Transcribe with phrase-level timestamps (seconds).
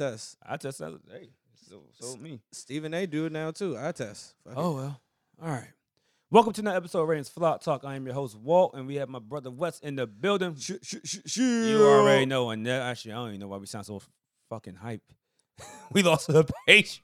[0.00, 0.36] test.
[0.42, 0.98] I test that.
[1.10, 1.28] Hey,
[1.68, 2.40] so so me.
[2.52, 3.06] Stephen A.
[3.06, 3.76] do it now too.
[3.78, 4.34] I test.
[4.44, 4.58] Fuck it.
[4.58, 5.00] Oh well.
[5.42, 5.68] All right.
[6.30, 7.84] Welcome to another episode of Ravens Flock Talk.
[7.84, 10.56] I am your host Walt, and we have my brother Wes in the building.
[11.36, 14.00] You already know, and that, actually, I don't even know why we sound so
[14.48, 15.02] fucking hype.
[15.92, 17.00] we lost the Patriots.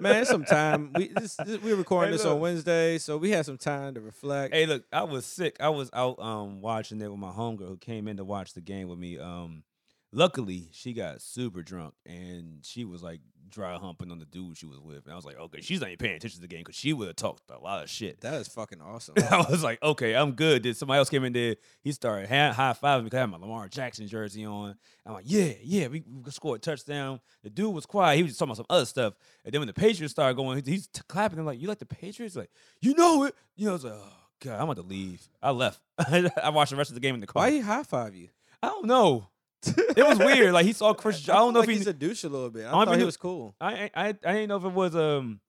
[0.00, 0.24] man.
[0.24, 0.92] Some time.
[0.94, 4.00] We this, this, we recording Hey, this on Wednesday, so we had some time to
[4.00, 4.54] reflect.
[4.54, 5.56] Hey, look, I was sick.
[5.58, 8.60] I was out um watching it with my homegirl who came in to watch the
[8.60, 9.18] game with me.
[9.18, 9.64] Um,
[10.12, 13.20] luckily she got super drunk and she was like
[13.52, 15.88] dry humping on the dude she was with, and I was like, okay, she's not
[15.88, 18.20] even paying attention to the game because she would have talked a lot of shit.
[18.22, 19.14] That is fucking awesome.
[19.30, 20.62] I was like, okay, I'm good.
[20.62, 21.56] Then somebody else came in there.
[21.82, 24.74] He started high fiving me because I had my Lamar Jackson jersey on.
[25.06, 27.20] I'm like, yeah, yeah, we, we scored a touchdown.
[27.42, 28.16] The dude was quiet.
[28.16, 29.14] He was just talking about some other stuff.
[29.44, 31.38] And then when the Patriots started going, he's t- clapping.
[31.38, 32.36] I'm like, you like the Patriots?
[32.36, 33.34] Like, you know it.
[33.56, 35.28] You know, I was like, oh god, I'm about to leave.
[35.42, 35.80] I left.
[35.98, 37.42] I watched the rest of the game in the car.
[37.42, 38.28] Why he high five you?
[38.62, 39.28] I don't know.
[39.96, 40.52] It was weird.
[40.52, 41.28] Like he saw Chris.
[41.28, 41.78] I, don't know like if he.
[41.78, 42.64] he's a douche a little bit.
[42.64, 43.54] I, I don't thought he was cool.
[43.60, 45.40] I I I didn't know if it was um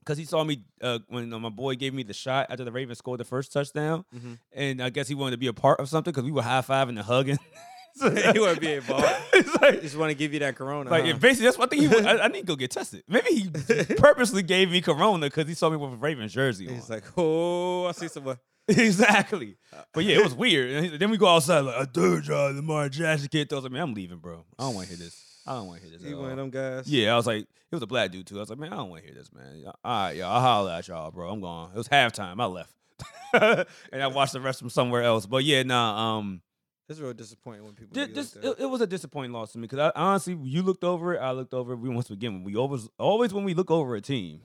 [0.00, 2.70] because he saw me uh, when uh, my boy gave me the shot after the
[2.72, 4.38] Ravens scored the first touchdown, Mhm.
[4.52, 6.60] and I guess he wanted to be a part of something because we were high
[6.60, 7.38] fiving and hugging.
[8.00, 9.06] So- He wanna be involved.
[9.34, 10.90] it's like, Just want to give you that corona.
[10.90, 11.12] like huh?
[11.18, 11.88] basically that's thing he.
[11.88, 13.04] wa- I, I need to go get tested.
[13.08, 13.50] Maybe he
[13.96, 16.74] purposely gave me Corona because he saw me with a Ravens jersey on.
[16.74, 18.38] He's like, oh, I see someone.
[18.66, 19.56] exactly.
[19.92, 20.70] But yeah, it was weird.
[20.70, 23.52] And then we go outside like a third job, Lamar Jackson kid.
[23.52, 24.44] I was like, man, I'm leaving, bro.
[24.58, 25.22] I don't want to hear this.
[25.46, 26.06] I don't want to hear this.
[26.06, 26.88] He at one of them guys.
[26.88, 28.36] Yeah, I was like, it was a black dude too.
[28.36, 29.64] I was like, man, I don't want to hear this, man.
[29.66, 31.30] All right, y'all, I'll holler at y'all, bro.
[31.30, 31.70] I'm gone.
[31.74, 32.40] It was halftime.
[32.40, 32.72] I left.
[33.92, 35.26] and I watched the rest from somewhere else.
[35.26, 36.40] But yeah, nah, um,
[36.88, 37.94] It's real disappointing when people.
[37.94, 40.36] thi- do this, like it, it was a disappointing loss to me because I, honestly,
[40.42, 41.76] you looked over it, I looked over it.
[41.76, 44.40] We once again, we always, always when we look over a team,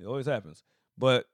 [0.00, 0.62] it always happens.
[0.96, 1.26] But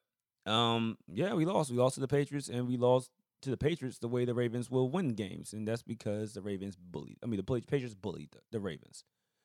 [0.44, 1.70] um, yeah, we lost.
[1.70, 3.10] We lost to the Patriots, and we lost
[3.42, 6.76] to the Patriots the way the Ravens will win games, and that's because the Ravens
[6.76, 7.18] bullied.
[7.22, 9.04] I mean, the Patriots bullied the, the Ravens.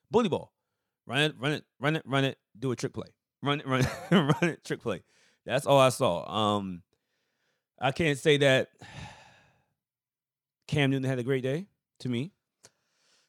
[0.10, 0.54] Bully ball,
[1.06, 2.40] run it, run it, run it, run it.
[2.58, 3.10] Do a trick play,
[3.44, 5.04] run it, run it, run it, trick play.
[5.46, 6.28] That's all I saw.
[6.30, 6.82] Um,
[7.80, 8.70] I can't say that
[10.68, 11.68] Cam Newton had a great day
[12.00, 12.32] to me.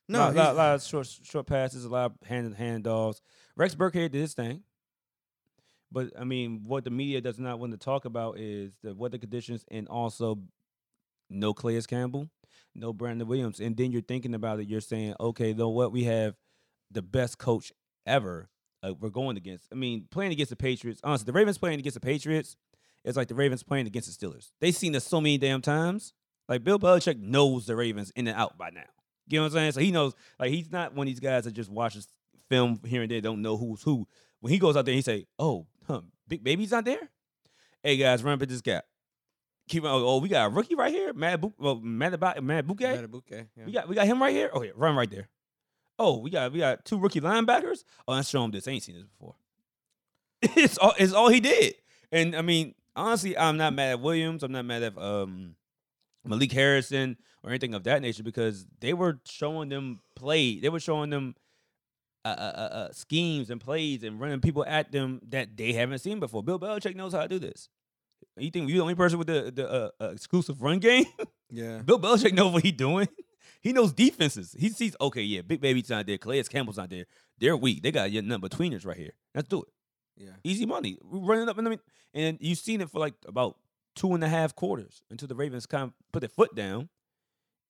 [0.08, 3.20] no, lot, lot, lot of short short passes, a lot of hand handoffs.
[3.56, 4.62] Rex Burkhead did his thing,
[5.90, 9.18] but I mean, what the media does not want to talk about is the weather
[9.18, 10.38] conditions and also
[11.30, 12.28] no Calais Campbell,
[12.74, 14.68] no Brandon Williams, and then you're thinking about it.
[14.68, 16.34] You're saying, okay, though, what we have
[16.90, 17.72] the best coach
[18.06, 18.48] ever.
[18.82, 19.66] Uh, we're going against.
[19.72, 21.00] I mean, playing against the Patriots.
[21.02, 22.56] Honestly, the Ravens playing against the Patriots
[23.04, 24.52] is like the Ravens playing against the Steelers.
[24.60, 26.12] They've seen this so many damn times.
[26.48, 28.80] Like Bill Belichick knows the Ravens in and out by now.
[29.28, 29.72] You know what I'm saying?
[29.72, 30.14] So he knows.
[30.38, 32.08] Like he's not one of these guys that just watches
[32.48, 34.06] film here and there, don't know who's who.
[34.40, 37.10] When he goes out there, he say, "Oh, huh, Big Baby's not there.
[37.82, 38.84] Hey guys, run up this gap.
[39.68, 39.90] Keep on.
[40.02, 41.54] Oh, we got a rookie right here, Mad Book.
[41.58, 42.96] Well, Mad about Mad Bouquet.
[42.96, 43.64] Madubuike, yeah.
[43.66, 44.50] We got we got him right here.
[44.52, 45.28] Oh yeah, run right there.
[45.98, 47.84] Oh, we got we got two rookie linebackers.
[48.06, 48.66] Oh, let's show him this.
[48.66, 49.34] I ain't seen this before.
[50.42, 51.74] it's all it's all he did.
[52.10, 54.42] And I mean, honestly, I'm not mad at Williams.
[54.42, 55.56] I'm not mad at um
[56.28, 60.58] Malik Harrison or anything of that nature because they were showing them play.
[60.58, 61.34] They were showing them
[62.24, 66.00] uh, uh, uh, uh, schemes and plays and running people at them that they haven't
[66.00, 66.42] seen before.
[66.42, 67.68] Bill Belichick knows how to do this.
[68.36, 71.06] You think you're the only person with the the uh, uh, exclusive run game?
[71.50, 71.78] yeah.
[71.84, 73.08] Bill Belichick knows what he's doing.
[73.60, 74.54] he knows defenses.
[74.58, 77.06] He sees, okay, yeah, Big Baby's not there, Calais Campbell's not there.
[77.38, 77.82] They're weak.
[77.82, 79.12] They got nothing between us right here.
[79.34, 79.68] Let's do it.
[80.16, 80.32] Yeah.
[80.42, 80.98] Easy money.
[81.02, 81.80] We're running up and I mean,
[82.12, 83.56] and you've seen it for like about
[83.98, 86.88] two and a half quarters until the Ravens kind of put their foot down.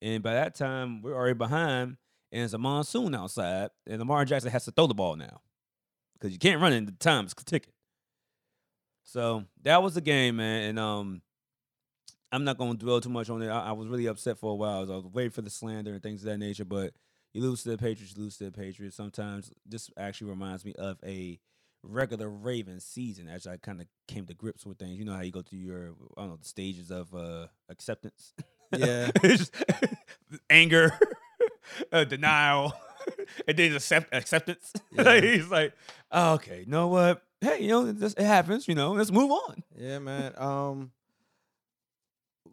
[0.02, 1.96] And by that time, we're already behind,
[2.30, 5.40] and it's a monsoon outside, and Lamar Jackson has to throw the ball now
[6.14, 6.86] because you can't run it.
[6.86, 7.72] The time's ticking.
[9.04, 10.68] So that was the game, man.
[10.68, 11.22] And um,
[12.30, 13.48] I'm not going to dwell too much on it.
[13.48, 14.76] I, I was really upset for a while.
[14.76, 16.66] I was, I was waiting for the slander and things of that nature.
[16.66, 16.92] But
[17.32, 18.96] you lose to the Patriots, you lose to the Patriots.
[18.96, 21.40] Sometimes this actually reminds me of a
[21.82, 24.98] regular Ravens season as I kind of came to grips with things.
[24.98, 28.34] You know how you go through your I don't know the stages of uh, acceptance.
[28.76, 29.10] Yeah.
[30.50, 30.98] Anger,
[31.92, 32.72] uh, denial,
[33.46, 34.72] and then accept acceptance.
[34.92, 35.20] Yeah.
[35.20, 35.72] He's like,
[36.10, 37.22] oh, okay, you know what?
[37.40, 38.66] Hey, you know, this, it happens.
[38.68, 39.62] You know, let's move on.
[39.76, 40.32] Yeah, man.
[40.36, 40.90] Um,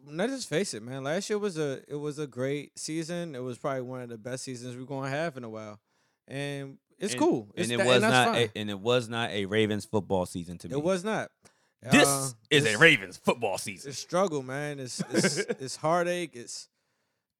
[0.06, 1.04] let's just face it, man.
[1.04, 3.34] Last year was a it was a great season.
[3.34, 5.80] It was probably one of the best seasons we're going to have in a while,
[6.28, 7.48] and it's And- cool.
[7.54, 10.26] It's and it tha- was that's not, a, and it was not a Ravens football
[10.26, 10.74] season to me.
[10.74, 11.30] it was not.
[11.90, 13.90] This Uh, is a Ravens football season.
[13.90, 14.80] It's struggle, man.
[14.80, 16.30] It's it's, it's heartache.
[16.34, 16.68] It's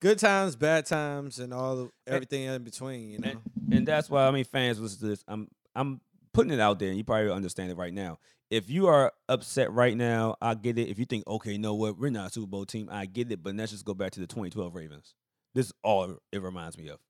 [0.00, 3.10] good times, bad times, and all of, everything in between.
[3.10, 3.30] You know.
[3.30, 5.24] And, and that's why I mean fans listen to this.
[5.26, 6.00] I'm I'm
[6.32, 8.18] putting it out there, and you probably understand it right now.
[8.48, 10.88] If you are upset right now, I get it.
[10.88, 13.32] If you think, okay, you know what, we're not a Super Bowl team, I get
[13.32, 13.42] it.
[13.42, 15.14] But let's just go back to the 2012 Ravens.
[15.54, 17.00] This is all it reminds me of.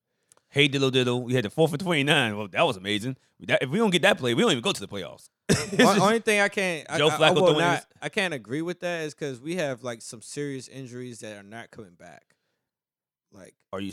[0.49, 2.37] Hey diddle diddle, we had the fourth for 29.
[2.37, 3.17] Well, that was amazing.
[3.41, 5.29] That, if we don't get that play, we don't even go to the playoffs.
[5.49, 7.87] It's Only- just- only thing I can't Joe I- I Flacco will throwing not- his-
[8.01, 11.43] I can't agree with that is because we have like some serious injuries that are
[11.43, 12.23] not coming back.
[13.33, 13.93] Like, are you?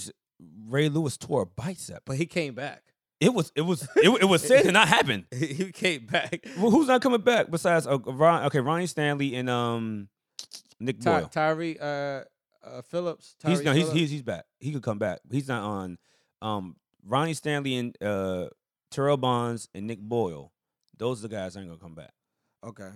[0.68, 2.04] Ray Lewis tore a bicep.
[2.06, 2.84] but he came back.
[3.20, 5.26] It was it was it, it was said to not happen.
[5.36, 6.46] he came back.
[6.58, 8.46] Well, who's not coming back besides uh, Ron?
[8.46, 10.10] Okay, Ronnie Stanley and um
[10.80, 11.30] Nick Ty- Boyle.
[11.30, 13.36] Tyre uh, uh, Phillips.
[13.46, 14.46] He's Tyre no, he's, he's he's back.
[14.60, 15.20] He could come back.
[15.32, 15.98] He's not on.
[16.44, 16.76] Um,
[17.06, 18.48] Ronnie Stanley and uh
[18.92, 20.52] Terrell Bonds and Nick Boyle.
[20.98, 22.12] Those are the guys that ain't gonna come back.
[22.64, 22.92] okay.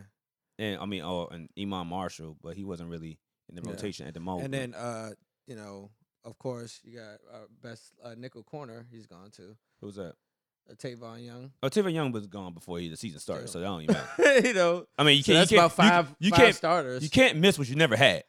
[0.60, 3.72] And I mean, oh, and Iman Marshall, but he wasn't really in the Yeah.
[3.72, 4.46] rotation at the moment.
[4.46, 5.12] And then uh,
[5.48, 5.92] you know,
[6.26, 8.86] of course, you got our best uh, nickel corner.
[8.92, 9.56] He's gone too.
[9.82, 10.14] who's that?
[10.70, 11.52] Uh, Tavon Young.
[11.64, 14.40] Oh, Tavon Young was gone before he, the season started, so that don't even matter.
[14.48, 15.42] you know, I mean, you so can't.
[15.42, 16.10] that's you about can't, five.
[16.20, 16.56] You, you five can't.
[16.56, 17.04] starters.
[17.04, 18.24] You can't miss what you never had.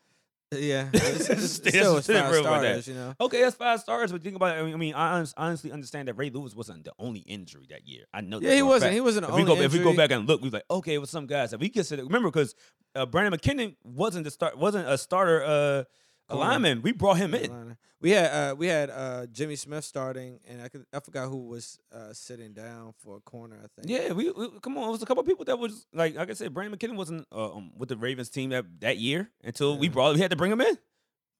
[0.50, 2.82] Yeah, it's, it's, still it's five real about that.
[2.82, 2.88] starters.
[2.88, 3.14] You know.
[3.20, 4.60] Okay, that's five stars, but think about it.
[4.60, 7.86] I mean, I, mean, I honestly understand that Ray Lewis wasn't the only injury that
[7.86, 8.04] year.
[8.14, 8.40] I know.
[8.40, 8.84] Yeah, he wasn't.
[8.84, 8.94] fact.
[8.94, 9.26] He wasn't.
[9.28, 11.26] If we go, only if we go back and look, we like, okay, with some
[11.26, 12.02] guys that we consider.
[12.02, 12.54] Remember, because
[12.94, 15.84] uh, Brandon McKinnon wasn't the start, wasn't a starter uh,
[16.30, 16.50] Corner.
[16.50, 16.82] lineman.
[16.82, 17.76] We brought him in.
[18.00, 21.48] We had uh, we had uh, Jimmy Smith starting, and I could, I forgot who
[21.48, 23.56] was uh, sitting down for a corner.
[23.56, 23.90] I think.
[23.90, 24.88] Yeah, we, we come on.
[24.88, 27.26] It was a couple of people that was like, like I said, Brandon McKinnon wasn't
[27.32, 30.14] uh, um, with the Ravens team that, that year until we brought.
[30.14, 30.78] We had to bring him in.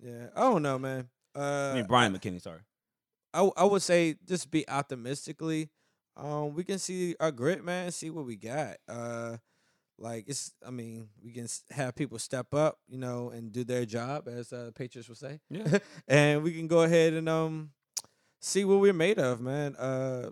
[0.03, 0.27] Yeah.
[0.35, 1.09] I don't know, man.
[1.37, 2.43] Uh, I mean, Bryant McKinnie.
[2.43, 2.61] Sorry.
[3.33, 5.69] I, I would say just be optimistically.
[6.17, 7.93] Um, we can see our grit, man.
[7.93, 8.79] See what we got.
[9.99, 10.53] Like it's.
[10.67, 14.53] I mean, we can have people step up, you know, and do their job, as
[14.53, 15.41] uh, Patriots would say.
[15.51, 15.79] Yeah.
[16.09, 17.71] and we can go ahead and um
[18.41, 19.75] see what we're made of, man.
[19.77, 20.31] Uh,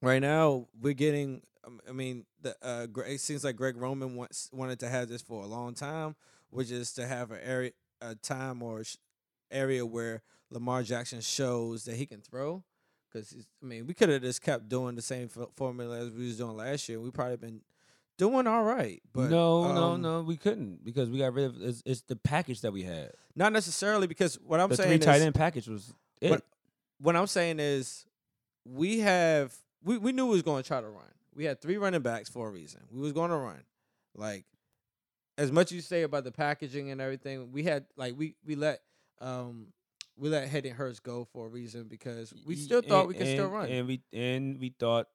[0.00, 1.42] right now we're getting.
[1.66, 5.22] um, I mean, the uh, it seems like Greg Roman wants wanted to have this
[5.22, 6.16] for a long time,
[6.50, 8.96] which is to have an area, a time or sh-
[9.50, 12.64] area where Lamar Jackson shows that he can throw.
[13.12, 16.26] Because I mean, we could have just kept doing the same fo- formula as we
[16.26, 16.98] was doing last year.
[17.00, 17.60] We probably been
[18.18, 21.60] doing all right, but no, no, um, no, we couldn't because we got rid of
[21.62, 23.12] it's, it's the package that we had.
[23.34, 24.06] not necessarily.
[24.06, 26.30] Because what I'm the saying three is, tight end package was it.
[26.30, 26.42] What-
[27.00, 28.06] what I'm saying is
[28.64, 29.52] we have
[29.82, 31.04] we, we knew we was going to try to run.
[31.34, 32.82] We had three running backs for a reason.
[32.90, 33.62] We was going to run.
[34.14, 34.44] Like
[35.36, 38.54] as much as you say about the packaging and everything, we had like we we
[38.54, 38.80] let
[39.20, 39.66] um
[40.16, 43.26] we let Hayden Hurst go for a reason because we still thought and- we could
[43.26, 43.68] still run.
[43.68, 45.08] and we and we thought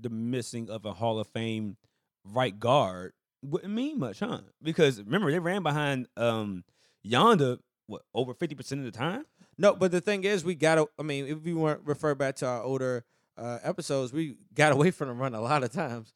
[0.00, 1.76] the missing of a Hall of Fame
[2.24, 3.12] right guard
[3.42, 4.40] wouldn't mean much, huh?
[4.62, 6.64] Because remember they ran behind um
[7.06, 9.24] Yanda what over fifty percent of the time.
[9.58, 10.88] No, but the thing is, we got to.
[10.98, 13.04] I mean, if we weren't refer back to our older
[13.36, 16.14] uh, episodes, we got away from the run a lot of times.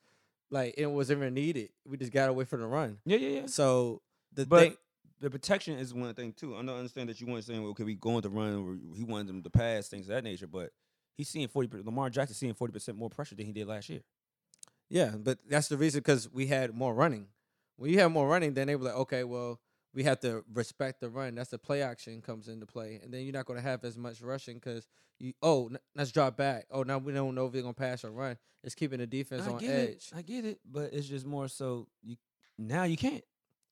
[0.50, 1.70] Like it wasn't even needed.
[1.86, 2.98] We just got away from the run.
[3.04, 3.46] Yeah, yeah, yeah.
[3.46, 4.76] So the But thing,
[5.20, 6.54] the protection is one thing too.
[6.54, 9.04] I don't understand that you weren't saying, well, okay, we going to run, or he
[9.04, 10.46] wanted them to pass, things of that nature.
[10.46, 10.70] But
[11.16, 11.68] he's seeing forty.
[11.82, 14.00] Lamar Jackson seeing forty percent more pressure than he did last year.
[14.90, 17.26] Yeah, but that's the reason because we had more running.
[17.76, 19.60] When you have more running, then they were like, okay, well,
[19.92, 21.34] we have to respect the run.
[21.34, 23.96] That's the play action comes into play, and then you're not going to have as
[23.96, 24.86] much rushing because
[25.18, 25.32] you.
[25.42, 26.66] Oh, n- let's drop back.
[26.70, 28.36] Oh, now we don't know if they're going to pass or run.
[28.62, 29.88] It's keeping the defense I on edge.
[29.90, 30.12] it.
[30.14, 32.16] I get it, but it's just more so you
[32.58, 33.22] now you can't.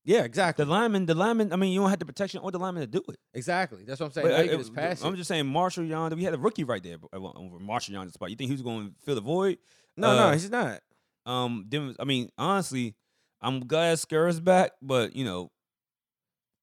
[0.05, 0.65] Yeah, exactly.
[0.65, 1.53] The lineman, the lineman.
[1.53, 3.19] I mean, you don't have the protection or the lineman to do it.
[3.35, 3.85] exactly.
[3.85, 4.27] That's what I'm saying.
[4.27, 6.17] But Now I- you can it- pass I'm just saying, Marshal Yanda.
[6.17, 8.31] We had a rookie right there uh, over Marshal Yanda's spot.
[8.31, 9.59] You think he was going to fill the void?
[9.97, 10.81] No, uh, no, he's not.
[11.27, 12.95] Um, then I mean, honestly,
[13.41, 15.51] I'm glad Skura's back, but you know,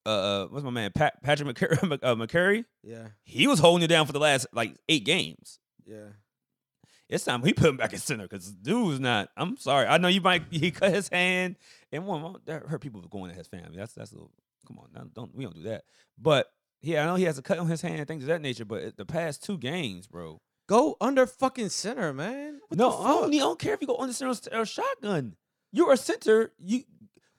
[0.06, 2.66] uh, what's my man Pat Patrick Mekari, uh, Mekari?
[2.84, 5.60] Yeah, He was holding it down for the last like eight games.
[5.86, 6.08] yeah.
[7.08, 9.30] It's time we put him back in center because dude's not.
[9.36, 9.88] I'm sorry.
[9.88, 10.44] I know you might.
[10.52, 11.56] He cut his hand,
[11.92, 13.78] and one that hurt people going to his family.
[13.78, 14.32] That's that's a little.
[14.68, 15.86] Come on, now, don't we don't do that.
[16.20, 16.46] But
[16.84, 18.64] yeah, I know he has a cut on his hand things of that nature.
[18.64, 20.40] But the past two games, bro.
[20.70, 22.60] Go under fucking center, man.
[22.68, 24.66] What no, the I don't, I don't care if you go under center or uh,
[24.66, 25.36] shotgun.
[25.72, 26.52] You're a center.
[26.60, 26.84] You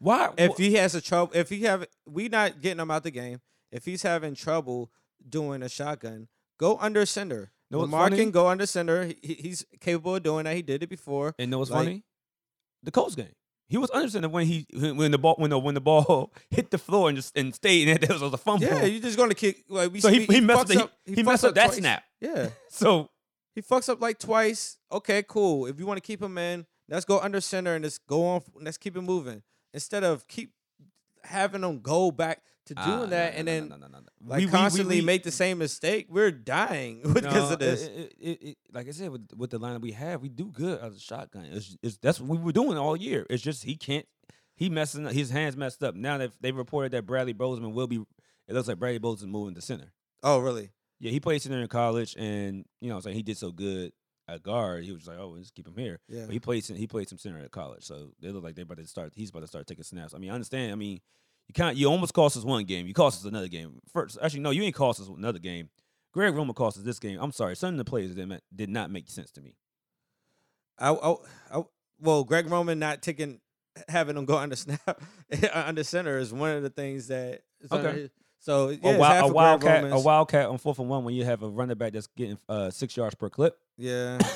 [0.00, 0.30] why?
[0.36, 3.40] if he has a trouble, if he have, we not getting him out the game.
[3.70, 4.90] If he's having trouble
[5.28, 6.26] doing a shotgun,
[6.58, 7.52] go under center.
[7.70, 9.04] No, Lamar can go under center.
[9.04, 10.56] He- he- he's capable of doing that.
[10.56, 11.36] He did it before.
[11.38, 12.02] And know what's Like- funny?
[12.82, 13.30] The Colts game.
[13.68, 16.72] He was under center when he when the ball when the when the ball hit
[16.72, 18.66] the floor and just and stayed and it was a fumble.
[18.66, 19.62] Yeah, you're just gonna kick.
[19.68, 21.76] Like we so he, see- he, messed up, he, he messed up that twice.
[21.78, 22.02] snap.
[22.20, 23.10] Yeah, So
[23.54, 24.78] he fucks up like twice.
[24.92, 25.66] Okay, cool.
[25.66, 28.42] If you want to keep him in, let's go under center and just go on.
[28.60, 29.42] Let's keep it moving
[29.74, 30.52] instead of keep
[31.24, 34.44] having him go back to doing Ah, that no, and no, then no, like We-
[34.44, 36.06] we- we- constantly we- make the same mistake.
[36.08, 37.82] We're dying because of this.
[37.86, 40.46] It, it, it, it- like I said, with, with the lineup we have, we do
[40.52, 41.46] good as a shotgun.
[41.50, 43.26] It's, it's, that's what we were doing all year.
[43.30, 44.06] It's just he can't.
[44.54, 45.12] He messing up.
[45.12, 45.94] His hands messed up.
[45.94, 47.96] Now that they reported that Bradley Bozeman will be,
[48.46, 49.92] it looks like Bradley Bozeman moving to center.
[50.22, 50.70] oh, really?
[51.00, 53.50] Yeah, he played center in college, and you know, what I'm saying he did so
[53.50, 53.92] good
[54.28, 54.84] at guard.
[54.84, 55.98] He was just like, oh, let's keep him here.
[56.08, 56.26] Yeah.
[56.26, 58.78] But he played he played some center at college, so they look like they're about
[58.78, 59.12] to start.
[59.16, 60.14] He's about to start taking snaps.
[60.14, 60.72] I mean, I understand.
[60.72, 61.00] I mean,
[61.48, 61.76] you can't.
[61.76, 62.86] You almost cost us one game.
[62.86, 63.80] You cost us another game.
[63.92, 65.70] First, actually, no, you ain't cost us another game.
[66.12, 67.18] Greg Roman cost us this game.
[67.20, 69.54] I'm sorry, some of the plays that meant, did not make sense to me.
[70.78, 71.14] I, I,
[71.52, 71.62] I,
[72.00, 73.40] well, Greg Roman not taking
[73.88, 75.00] having him go under snap
[75.54, 78.00] under center is one of the things that Okay.
[78.02, 81.14] his- so yeah, a, wild, a Greg wildcat, a wildcat on fourth and one when
[81.14, 83.56] you have a running back that's getting uh, six yards per clip.
[83.76, 84.18] Yeah.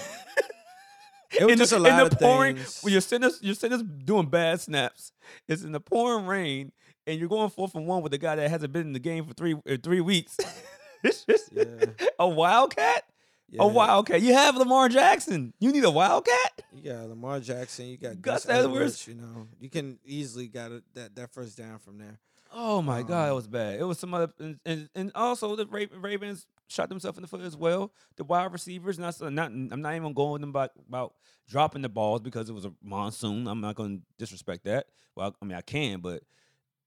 [1.37, 2.81] It was in just the, a lot in the of pouring, things.
[2.83, 5.13] When your center's your center's doing bad snaps.
[5.49, 6.73] It's in the pouring rain,
[7.07, 9.27] and you're going fourth and one with a guy that hasn't been in the game
[9.27, 10.37] for three uh, three weeks.
[11.03, 11.65] it's just Yeah.
[12.19, 13.05] a wildcat.
[13.51, 13.63] Yeah.
[13.63, 14.23] A wildcat.
[14.23, 15.53] You have Lamar Jackson.
[15.61, 16.63] You need a wildcat.
[16.73, 17.87] You got Lamar Jackson.
[17.87, 19.07] You got Gus Gus, Edwards.
[19.07, 19.09] Edwards.
[19.09, 22.19] You know, you can easily got it, that that first down from there.
[22.57, 23.81] Oh my God, it Um, was bad.
[23.81, 27.41] It was some other, and, and, and also the Ravens shot themselves in the foot
[27.41, 27.93] as well.
[28.17, 29.51] The wide receivers, not not.
[29.51, 31.15] I'm not even going them about about
[31.49, 33.49] dropping the balls because it was a monsoon.
[33.49, 34.87] I'm not going to disrespect that.
[35.17, 36.23] Well, I mean I can, but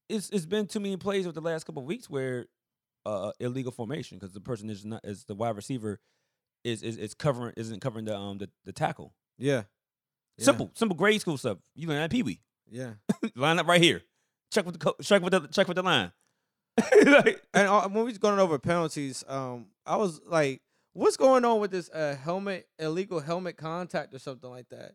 [0.08, 2.46] it's it's been too many plays over the last couple of weeks where
[3.04, 6.00] uh illegal formation because the person is not is the wide receiver
[6.64, 9.12] is is, is covering isn't covering the um the, the tackle.
[9.38, 9.64] Yeah.
[10.36, 10.44] Yeah.
[10.44, 11.58] Simple, simple grade school stuff.
[11.74, 12.40] You learn at Pee Wee.
[12.70, 12.92] Yeah.
[13.34, 14.02] Line up right here.
[14.52, 16.12] Check with the co- check with the check with the line.
[17.06, 20.62] like, And uh, when we was going over penalties, um, I was like,
[20.92, 24.92] "What's going on with this uh, helmet illegal helmet contact or something like that?"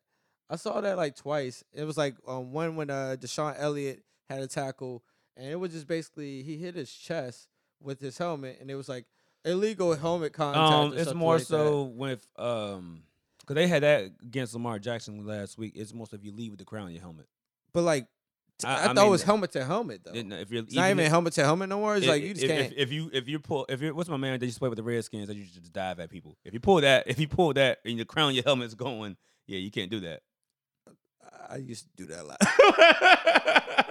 [0.49, 1.63] I saw that like twice.
[1.73, 5.03] It was like um, one when uh, DeShon Elliott had a tackle,
[5.35, 7.47] and it was just basically he hit his chest
[7.81, 9.05] with his helmet, and it was like
[9.45, 10.71] illegal helmet contact.
[10.73, 11.47] um, it's more like that.
[11.47, 13.03] so with um,
[13.41, 15.73] because they had that against Lamar Jackson last week.
[15.75, 17.27] It's most if you leave with the crown on your helmet.
[17.73, 18.07] but like
[18.65, 20.11] I- I, I thought mean, it was helmet to helmet though.
[20.13, 21.95] It- If you're It's not even helmet to helmet no more.
[21.95, 22.73] It's if- like you just if, can't.
[22.73, 24.69] If, if you if you pull if you what's my man that used to play
[24.69, 26.37] with the Redskins that you just dive at people.
[26.43, 29.17] If you pull that if you pull that and the crown your helmet's going,
[29.47, 30.21] yeah, you can't do that.
[31.49, 32.37] I used to do that a lot.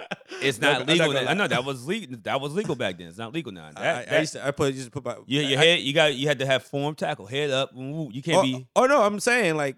[0.41, 1.13] It's Not- I'm legal.
[1.13, 2.17] not I know that was legal.
[2.23, 3.07] That was legal back then.
[3.07, 3.69] It's not legal now.
[3.75, 4.45] I, That, I used to.
[4.45, 5.79] I put to put my you, your I- head.
[5.79, 6.15] You got.
[6.15, 7.71] You had to have form tackle, head up.
[7.73, 8.67] You can't oh, be.
[8.75, 9.77] Oh no, I'm saying like,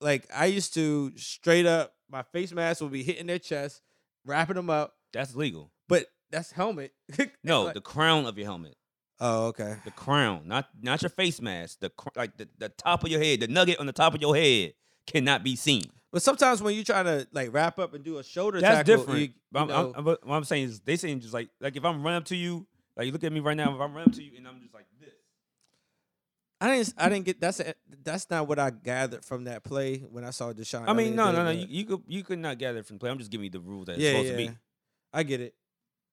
[0.00, 1.92] like I used to straight up.
[2.08, 3.82] My face mask would be hitting their chest,
[4.26, 4.94] wrapping them up.
[5.12, 5.72] That's legal.
[5.88, 6.92] But that's helmet.
[7.44, 8.74] No, Like- the crown of your helmet.
[9.20, 9.76] oh okay.
[9.84, 11.80] The crown, not not your face mask.
[11.80, 14.20] The cr- like the, the top of your head, the nugget on the top of
[14.20, 14.74] your head
[15.06, 15.84] cannot be seen.
[16.12, 18.96] But sometimes when you try to like wrap up and do a shoulder That's tackle,
[19.04, 19.20] different.
[19.20, 21.84] you- But I'm, I'm- I'm- what I'm saying is, they saying just like like if
[21.84, 22.66] I'm running up to you,
[22.96, 24.60] like you look at me right now, if I'm running up to you and I'm
[24.60, 24.86] just like
[26.60, 26.94] I didn't.
[26.96, 27.40] I didn't get.
[27.40, 30.84] That's a, that's not what I gathered from that play when I saw DeShon.
[30.86, 33.10] I mean, Elliott no, no, no, you, you could you could not gather from play.
[33.10, 34.32] I'm just giving you the rules that it's yeah, supposed yeah.
[34.32, 34.58] to be.
[35.12, 35.54] I get it.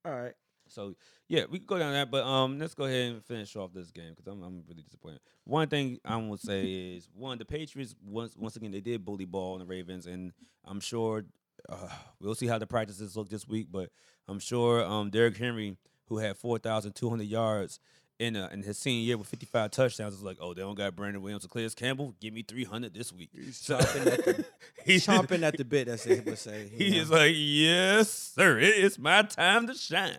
[0.05, 0.33] All right.
[0.67, 0.95] So
[1.29, 3.91] yeah, we can go down that, but um, let's go ahead and finish off this
[3.91, 5.19] game because I'm I'm really disappointed.
[5.45, 9.25] One thing I will say is one, the Patriots once once again they did bully
[9.25, 10.33] ball on the Ravens, and
[10.65, 11.23] I'm sure
[11.69, 11.87] uh,
[12.19, 13.91] we'll see how the practices look this week, but
[14.27, 17.79] I'm sure um Derrick Henry, who had 4,200 yards
[18.23, 20.13] in uh, in his senior year with 55 touchdowns.
[20.13, 22.15] It's like, oh, they don't got Brandon Williams or Calais Campbell.
[22.19, 23.29] Give me 300 this week.
[23.33, 24.45] He's chomping at the
[24.85, 26.69] he's chomping at the bit, as they would say.
[26.73, 28.57] He is like, yes, sir.
[28.59, 30.17] It is my time to shine.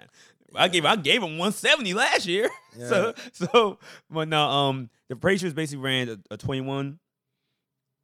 [0.55, 2.49] I gave I gave him 170 last year.
[2.79, 3.79] So so
[4.11, 6.99] but now um the Patriots basically ran a, a 21.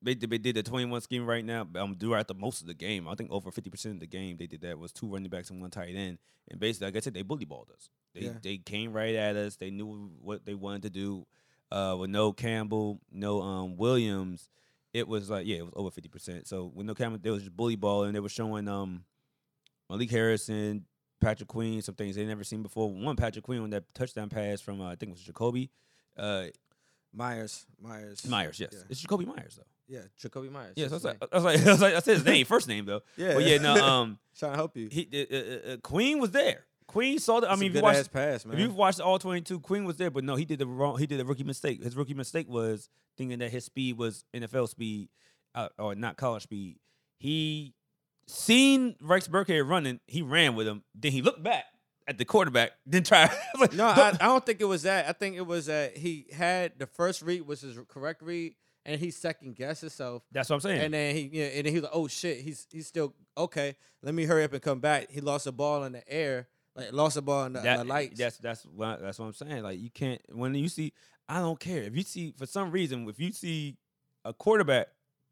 [0.02, 1.64] They, did- they did the 21 scheme right now.
[1.64, 3.06] But um throughout the most of the game.
[3.08, 5.60] I think over 50% of the game they did that was two running backs and
[5.60, 6.18] one tight end.
[6.50, 7.90] And basically, like I said, they bully balled us.
[8.14, 8.32] They Yeah.
[8.42, 9.56] they came right at us.
[9.56, 11.26] They knew what they wanted to do.
[11.70, 14.48] Uh with no Campbell, no um Williams,
[14.92, 16.46] it was like yeah, it was over 50%.
[16.48, 18.12] So with no Campbell, they was just bully balling.
[18.12, 19.04] They were showing um
[19.88, 20.86] Malik Harrison,
[21.20, 22.90] Patrick Queen, some things they never seen before.
[22.90, 25.68] One Patrick Queen on that touchdown pass from uh, I think it was Jakobi
[26.16, 26.46] uh,
[27.12, 28.60] Meyers, Meyers, Meyers.
[28.60, 29.64] Yes, Yeah, it's Jakobi Meyers though.
[29.90, 30.74] Yeah Jakobi Meyers.
[30.76, 32.46] Yes, I that's was, like, I was like, I was like, I said his name,
[32.46, 33.02] first name though.
[33.16, 34.88] yeah, But yeah, no, um, trying to help you.
[34.90, 36.64] he uh, uh, uh, Queen was there.
[36.86, 37.48] Queen saw the.
[37.48, 38.54] I mean, if you good watch, ass pass, man.
[38.54, 40.98] if you've watched all twenty two, Queen was there, but no, he did the wrong.
[40.98, 41.82] He did a rookie mistake.
[41.82, 45.08] His rookie mistake was thinking that his speed was NFL speed,
[45.54, 46.78] uh, or not college speed.
[47.18, 47.74] He
[48.26, 50.00] seen Rex Burkhead running.
[50.06, 50.82] He ran with him.
[50.94, 51.64] Then he looked back
[52.08, 52.72] at the quarterback.
[52.86, 53.30] Then tried.
[53.58, 55.08] like, No, I, I don't think it was that.
[55.08, 58.54] I think it was that he had the first read was his correct read,
[58.84, 60.22] and he second guessed himself.
[60.32, 60.80] That's what I'm saying.
[60.80, 63.76] And then he, yeah, and then he was like, "Oh shit, he's he's still okay.
[64.02, 66.92] Let me hurry up and come back." He lost the ball in the air, like
[66.92, 68.18] lost the ball in the, that, the lights.
[68.18, 69.62] That's that's what that's what I'm saying.
[69.62, 70.92] Like you can't when you see.
[71.28, 73.76] I don't care if you see for some reason if you see
[74.24, 74.88] a quarterback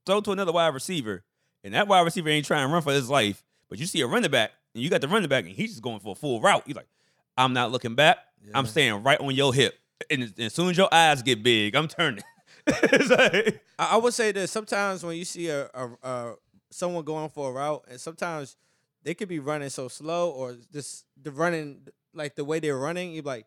[0.06, 1.24] throw to another wide receiver
[1.64, 4.06] and that wide receiver ain't trying to run for his life, but you see a
[4.06, 6.40] running back and you got the running back and he's just going for a full
[6.40, 6.62] route.
[6.66, 6.88] You're like,
[7.36, 8.18] I'm not looking back.
[8.54, 9.74] I'm staying right on your hip.
[10.08, 12.22] And as soon as your eyes get big, I'm turning.
[13.10, 16.34] Like- I, I would say that sometimes when you see a, a, a
[16.70, 18.56] someone going for a route, and sometimes
[19.02, 23.12] they could be running so slow, or just the running like the way they're running,
[23.12, 23.46] you like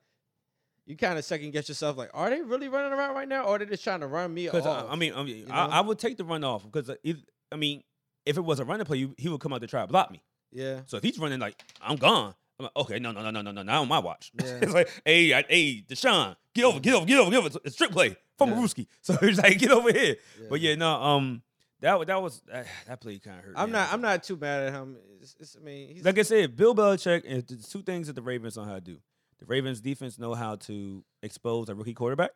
[0.85, 3.55] you kind of second guess yourself, like, are they really running around right now, or
[3.55, 4.89] are they just trying to run me Because uh, off?
[4.89, 5.73] I, I mean, I, mean you I, know?
[5.73, 7.17] I would take the run off because uh, if,
[7.51, 7.83] I mean,
[8.25, 10.11] if it was a running play, you, he would come out to try to block
[10.11, 10.21] me.
[10.51, 13.41] yeah, So if he's running like I'm gone, I'm like, okay, no, no, no, no,
[13.41, 14.31] no, no, not on my watch.
[14.43, 14.59] Yeah.
[14.61, 17.47] it's like, hey, I, hey, DeShon, get over, get over, get over, get over.
[17.47, 18.63] It's a strip play from Yeah.
[18.63, 18.87] Maruski.
[19.01, 20.15] So he's like, get over here.
[20.49, 20.69] But yeah.
[20.71, 21.41] yeah, no, um,
[21.79, 23.53] that that was uh, that play kind of hurt.
[23.57, 23.91] I'm not.
[23.91, 24.97] I'm not too mad at him.
[25.19, 28.21] It's, it's, I mean, he's, Like I said, Bill Belichick and two things that the
[28.21, 28.97] Ravens know how to do.
[29.39, 32.31] The Ravens defense know how to expose a rookie quarterback.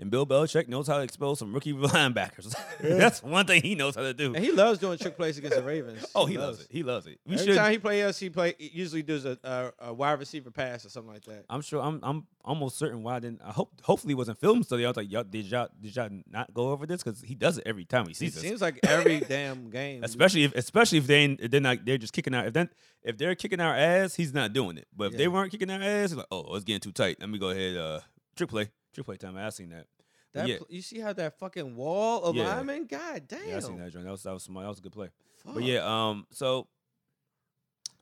[0.00, 1.72] And Bill Belichick knows how to expose some rookie
[2.08, 2.52] linebackers.
[2.80, 4.34] That's one thing he knows how to do.
[4.34, 6.04] and he loves doing trick plays against the Ravens.
[6.16, 6.66] Oh, he loves it.
[6.70, 7.18] He loves it.
[7.26, 7.56] We Every should.
[7.56, 10.84] time he plays us, he play he usually does a, a, a wide receiver pass
[10.84, 11.44] or something like that.
[11.48, 11.80] I'm sure.
[11.80, 12.00] I'm.
[12.02, 13.02] I'm almost certain.
[13.04, 13.70] Why I didn't I hope?
[13.82, 14.84] Hopefully, it wasn't film study.
[14.84, 17.58] I was like, y'all did y'all did y'all not go over this because he does
[17.58, 18.42] it every time he It sees us.
[18.42, 20.02] seems like every damn game.
[20.04, 22.46] Especially if, especially if they ain't they're not, they're just kicking out.
[22.46, 22.68] If then,
[23.02, 24.86] if they're kicking our ass, he's not doing it.
[24.96, 27.16] But if they weren't kicking our ass, he's like, oh, it's getting too tight.
[27.20, 27.76] Let me go ahead.
[27.76, 28.00] Uh,
[28.36, 29.36] trick play, trick play time.
[29.36, 29.86] I seen that.
[30.32, 32.48] That yeah, pl- you see how that fucking wall of Yeah.
[32.56, 32.86] linemen?
[32.86, 33.48] God damn.
[33.48, 34.04] yeah, I seen that joint.
[34.04, 34.64] That was that was smart.
[34.64, 35.10] That was a good play.
[35.44, 35.54] Fuck.
[35.54, 36.66] But yeah, um, so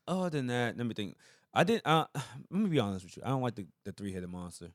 [0.06, 1.16] other than that, let me think.
[1.54, 1.86] I didn't.
[1.86, 2.06] Uh,
[2.50, 3.22] let me be honest with you.
[3.24, 4.70] I don't like the, the three headed monster.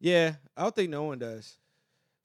[0.00, 1.56] Yeah, I don't think no one does.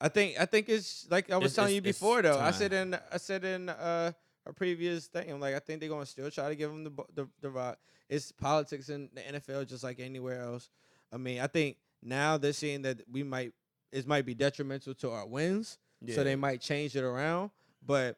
[0.00, 2.38] I think I think it's like I was It's- telling it's- you before though.
[2.38, 4.12] I said in I said in uh
[4.46, 6.90] a previous thing, I'm like I think they're gonna still try to give him the
[7.14, 7.78] the the rock.
[8.08, 10.70] It's politics in the NFL just like anywhere else.
[11.12, 13.52] I mean, I think now they're seeing that we might
[13.92, 17.50] it might be detrimental to our wins, so they might change it around.
[17.84, 18.16] But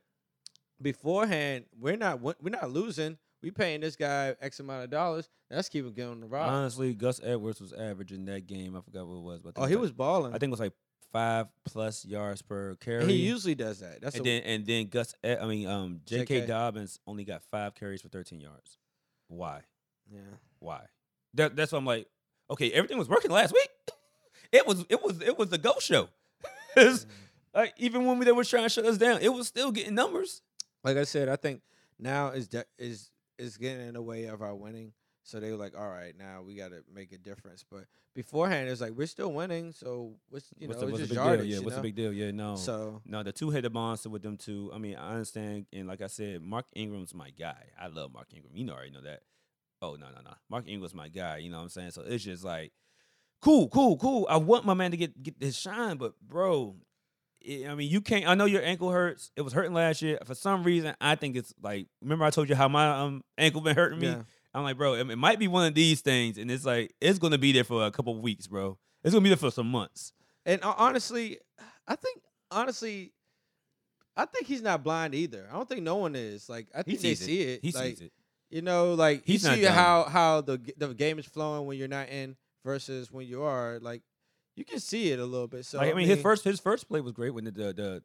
[0.81, 3.18] beforehand, we're not we're not losing.
[3.42, 5.29] We paying this guy X amount of dollars.
[5.51, 6.49] Let's keep him getting the rock.
[6.49, 8.77] Honestly, Gus Edwards was averaging that game.
[8.77, 10.33] I forgot what it was, but oh, he it was balling.
[10.33, 10.73] I think it was like
[11.12, 13.07] five plus yards per carry.
[13.07, 14.01] He usually does that.
[14.01, 16.42] That's and then and then Gus, I mean, um, J.K.
[16.42, 16.47] JK.
[16.47, 18.79] Dobbins only got five carries for 13 yards.
[19.29, 19.62] Why?
[20.11, 20.21] yeah.
[20.59, 20.83] Why?
[21.35, 22.07] That, that's why I'm like,
[22.51, 23.68] okay, everything was working last week.
[24.52, 26.08] It was it was it was the ghost show.
[26.76, 27.08] It's- mm.
[27.54, 29.94] like even when we, they were trying to shut us down, it was still getting
[29.94, 30.40] numbers.
[30.84, 31.60] like I said, I think
[31.98, 34.92] now is de- is is getting in the way of our winning.
[35.24, 37.64] So they were like, all right, now we got to make a difference.
[37.70, 37.84] But
[38.14, 39.72] beforehand, it's like we're still winning.
[39.72, 41.46] So what's you what's know the, what's just big yardage.
[41.46, 41.54] deal?
[41.58, 41.76] Yeah, what's know?
[41.76, 42.12] the big deal?
[42.12, 42.56] Yeah, no.
[42.56, 44.70] So No, the two headed monster with them two.
[44.74, 47.66] I mean, I understand, and like I said, Mark Ingram's my guy.
[47.80, 48.56] I love Mark Ingram.
[48.56, 49.20] You know, I already know that.
[49.80, 50.34] Oh no, no, no.
[50.48, 51.38] Mark Ingram's my guy.
[51.38, 51.90] You know what I'm saying?
[51.92, 52.72] So it's just like,
[53.42, 54.26] cool, cool, cool.
[54.31, 56.76] I want my man to get get his shine, but bro,
[57.40, 58.26] it- I mean, you can't.
[58.26, 59.31] I know your ankle hurts.
[59.37, 60.18] It was hurting last year.
[60.24, 61.88] For some reason, I think it's like.
[62.00, 64.07] Remember, I told you how my um ankle been hurting me.
[64.07, 64.22] yeah,
[64.55, 67.18] I'm like, bro, it, it might be one of these things, and it's like it's
[67.18, 68.78] gonna be there for a couple of weeks, bro.
[69.05, 70.12] It's gonna be there for some months.
[70.46, 71.38] and uh, honestly,
[71.87, 73.12] I think honestly,
[74.16, 75.48] I think he's not blind either.
[75.50, 76.48] I don't think no one is.
[76.48, 77.18] Like I think they it.
[77.18, 77.61] see it.
[77.62, 78.12] He like, sees it.
[78.50, 81.88] You know, like He's you see how how the the game is flowing when you're
[81.88, 84.03] not in versus when you are like
[84.57, 85.64] you can see it a little bit.
[85.64, 88.03] So like, I mean, his first his first play was great when the the the,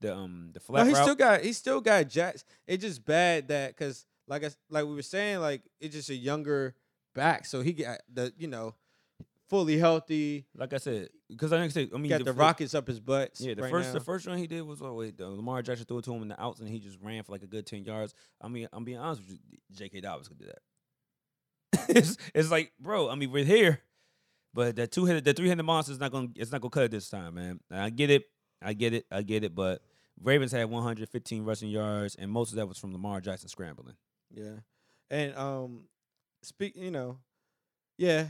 [0.00, 1.02] the um the flat no, he route.
[1.02, 2.44] still got he still got jacks.
[2.66, 6.14] It's just bad that because like I, like we were saying, like it's just a
[6.14, 6.74] younger
[7.14, 8.74] back, so he got the you know
[9.48, 10.46] fully healthy.
[10.56, 13.32] like I said, because I think I mean got the, fir- rockets up his butt.
[13.38, 13.94] Yeah, the right first now.
[13.94, 16.22] the first run he did was oh wait, uh, Lamar Jackson threw it to him
[16.22, 18.14] in the outs and he just ran for like a good ten yards.
[18.40, 20.00] I mean, I'm being honest with you, J.K.
[20.00, 21.86] Dobbins could do that.
[21.88, 23.80] it's it's like, bro, I mean, we're here,
[24.58, 26.82] but that two headed, the three headed monster is not gonna it's not gonna cut
[26.82, 27.60] it this time, man.
[27.70, 28.24] I get it,
[28.60, 29.82] I get it, I get it, but
[30.20, 33.94] Ravens had 115 rushing yards and most of that was from Lamar Jackson scrambling.
[34.34, 34.56] Yeah,
[35.10, 35.82] and um,
[36.42, 36.74] speak.
[36.74, 37.18] You know,
[37.98, 38.26] yeah,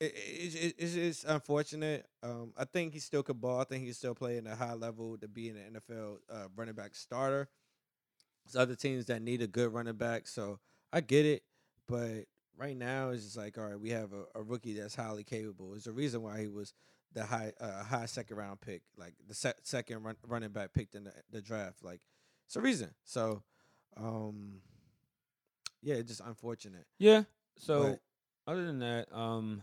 [0.00, 2.04] it, it, it, it's, it's unfortunate.
[2.20, 3.60] Um, I think he still could ball.
[3.60, 6.48] I think he still play in a high level to be in the NFL uh,
[6.56, 7.48] running back starter.
[8.44, 10.58] There's other teams that need a good running back, so
[10.92, 11.44] I get it.
[11.86, 12.24] But
[12.60, 15.74] right now, it's just like, all right, we have a, a rookie that's highly capable.
[15.74, 16.72] It's the reason why he was
[17.12, 20.94] the high uh, high second round pick, like the se- second run, running back picked
[20.94, 21.82] in the, the draft.
[21.82, 22.02] Like,
[22.46, 22.90] it's a reason.
[23.04, 23.42] So,
[23.96, 24.60] um,
[25.82, 26.86] yeah, it's just unfortunate.
[26.98, 27.22] Yeah.
[27.56, 28.00] So But-
[28.52, 29.62] other than that, um,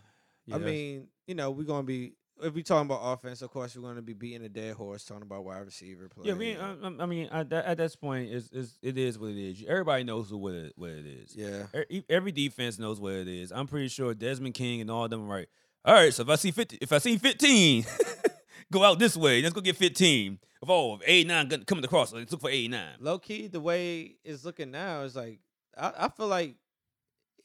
[0.52, 3.88] I mean, you know, we're gonna be if we talking about offense, of course, we're
[3.88, 6.32] gonna be beating a dead horse talking about wide receiver play.
[6.34, 9.32] Yeah, I, I- I mean, at, that, at this point, is is it is what
[9.32, 9.64] it is.
[9.68, 11.36] Everybody knows what it, what it is.
[11.36, 11.64] yeah,
[12.10, 13.52] Every defense knows what it is.
[13.52, 15.48] I'm pretty sure Desmond King and all of them are right.
[15.86, 17.86] All right, so if I see 50, if I see 15,
[18.72, 19.42] go out this way.
[19.42, 20.40] Let's go get 15.
[20.62, 22.86] If oh, if 89 gun- coming across, let's look for 89.
[23.00, 25.40] low key, the way it's looking now is like
[25.78, 26.56] I, I feel like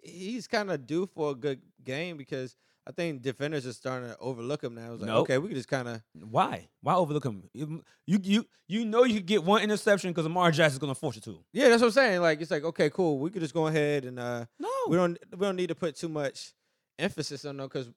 [0.03, 4.19] he's kind of due for a good game because I think defenders are starting to
[4.19, 4.93] overlook him now.
[4.93, 5.23] It's like, Nope.
[5.23, 6.69] okay, we can just kind of Why?
[6.81, 7.45] Why overlook him?
[7.55, 11.17] You you you, you know you could get one interception because Lamar Jackson's gonna force
[11.17, 11.45] you to.
[11.53, 12.21] yeah, that's what I'm saying.
[12.21, 15.17] Like it's like okay, cool, we could just go ahead and uh No, we don't
[15.31, 16.55] we don't need to put too much
[16.99, 17.89] emphasis on them because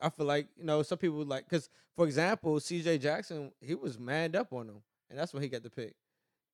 [0.00, 2.98] I feel like you know some people like because for example C.J.
[2.98, 5.94] Jackson he was manned up on him and that's when he got the pick.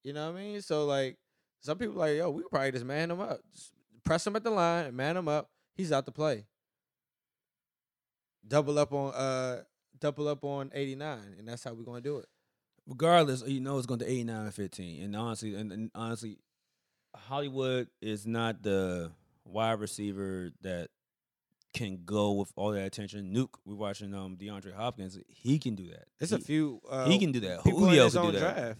[0.04, 0.60] You know what I mean?
[0.60, 1.16] So like
[1.62, 3.72] some people like yo we could probably just man him up, just
[4.04, 5.48] press him at the line and man him up.
[5.74, 6.44] He's out to play.
[8.48, 9.62] Double up on uh
[10.00, 12.26] double up on eighty nine and that's how we're gonna do it.
[12.86, 15.02] regardless, you know it's going to 89 and 15.
[15.02, 16.38] And honestly, and, and honestly,
[17.14, 19.10] Hollywood is not the
[19.44, 20.88] wide receiver that
[21.74, 23.34] can go with all that attention.
[23.34, 25.18] Nuke, we're watching um DeAndre Hopkins.
[25.28, 26.06] He can do that.
[26.18, 26.80] It's he, a few.
[26.88, 27.60] Uh, he can do that.
[27.60, 28.54] Who else can do that?
[28.54, 28.78] draft.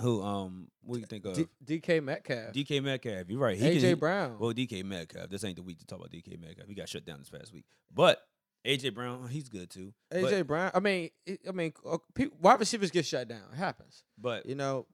[0.00, 1.34] Who um what do you think of?
[1.34, 3.24] D- DK Metcalf, DK Metcalf.
[3.28, 3.58] You're right.
[3.58, 4.36] He AJ can, Brown.
[4.38, 5.28] Well, DK Metcalf.
[5.28, 6.68] This ain't the week to talk about DK Metcalf.
[6.68, 7.64] He got shut down this past week.
[7.92, 8.22] But
[8.66, 9.92] AJ Brown, he's good too.
[10.12, 10.70] AJ But, Brown.
[10.74, 11.10] I mean,
[11.48, 11.98] I mean, uh,
[12.40, 13.42] wide receivers get shut down.
[13.52, 14.86] It happens, but you know.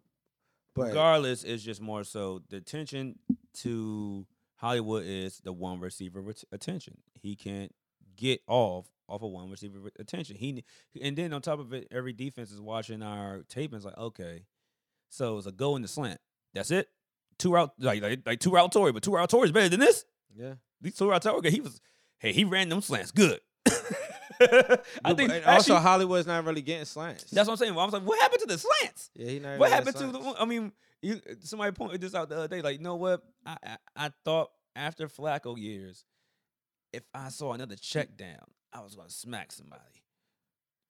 [0.75, 3.19] But regardless, it's just more so the attention
[3.63, 4.27] to
[4.57, 6.99] Hollywood is the one receiver attention.
[7.15, 7.75] He can't
[8.17, 10.37] get off off of one receiver attention.
[10.37, 10.65] He
[11.01, 13.97] and then on top of it, every defense is watching our tape and it's like,
[13.99, 14.45] okay,
[15.09, 16.21] so it's a go in the slant.
[16.55, 16.89] That's it.
[17.39, 19.81] Two route like like, like two route Torrey, but two route Torrey is better than
[19.81, 20.05] this.
[20.35, 21.81] yeah, These two route Torrey, he was
[22.19, 23.41] hey he ran them slants good.
[25.05, 27.25] I think and also actually, Hollywood's not really getting slants.
[27.25, 27.73] that's what I'm saying.
[27.73, 29.11] I was like, what happened to the slants?
[29.15, 29.59] yeah, he not.
[29.59, 30.35] What happened to the?
[30.39, 30.73] I mean,
[31.03, 32.63] you, somebody pointed this out the other day.
[32.63, 33.23] Like, you know what?
[33.45, 36.05] I, I I thought after Flacco years,
[36.93, 39.83] if I saw another check down, I was gonna smack somebody.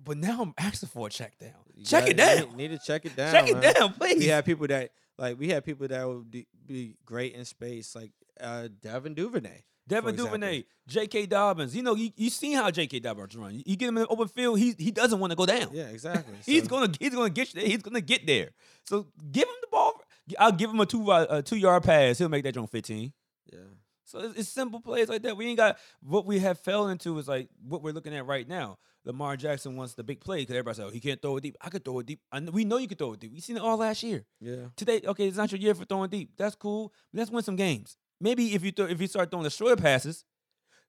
[0.03, 1.53] But now I'm asking for a check down.
[1.75, 2.57] You check it gotta- down.
[2.57, 3.33] Need, need to check it down.
[3.33, 3.75] check it man.
[3.75, 4.19] down, please.
[4.19, 7.95] We had people that like we had people that would be, be great in space,
[7.95, 9.65] like uh Devin Duvernay.
[9.89, 10.17] Devin.
[10.17, 11.27] Duvernay, J.K.
[11.27, 11.75] Dobbins.
[11.77, 13.01] You know, you, you seen how J.K.
[13.01, 13.63] Dobbins run.
[13.65, 15.69] You, get him in the open field, he he doesn't want to go down.
[15.73, 16.35] Yeah, exactly.
[16.45, 17.69] He's So, gonna he's gonna get you there.
[17.71, 18.51] He's gonna get there.
[18.85, 20.01] So give him the ball.
[20.39, 22.19] I'll give him a two uh, a two yard pass.
[22.19, 23.13] He'll make that joint fifteen.
[23.53, 23.61] Yeah,
[24.05, 25.37] So it's, it's simple plays like that.
[25.37, 28.49] We ain't got what we have fell into is like what we're looking at right
[28.49, 28.79] now.
[29.05, 31.57] Lamar Jackson wants the big play because everybody said oh, he can't throw it deep.
[31.61, 32.19] I could throw it deep.
[32.35, 33.33] Know, we know you can throw it deep.
[33.33, 34.25] We seen it all last year.
[34.41, 34.65] yeah.
[34.75, 36.31] Today, okay, it's not your year for throwing deep.
[36.37, 36.93] That's cool.
[37.13, 37.97] Let's win some games.
[38.21, 40.25] Maybe if you throw, if you start throwing the shorter passes.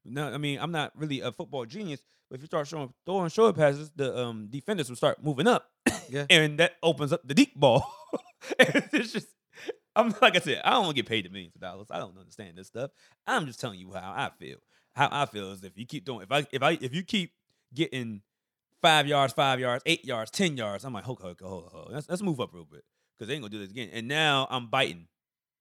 [0.05, 3.29] No, I mean I'm not really a football genius, but if you start showing throwing
[3.29, 5.69] short passes, the um defenders will start moving up.
[6.09, 6.25] Yeah.
[6.29, 7.85] and that opens up the deep ball.
[8.59, 9.27] And it's just
[9.93, 11.87] I'm like I said, I don't want to get paid the millions of dollars.
[11.89, 12.91] I don't understand this stuff.
[13.25, 14.57] I'm just telling you how I feel.
[14.95, 17.33] How I feel is if you keep doing if I if I if you keep
[17.73, 18.21] getting
[18.81, 21.91] five yards, five yards, eight yards, ten yards, I'm like, hold, hold, hold, hold.
[21.91, 22.83] Let's, let's move up real bit
[23.17, 23.89] because they ain't gonna do this again.
[23.91, 25.07] And now I'm biting.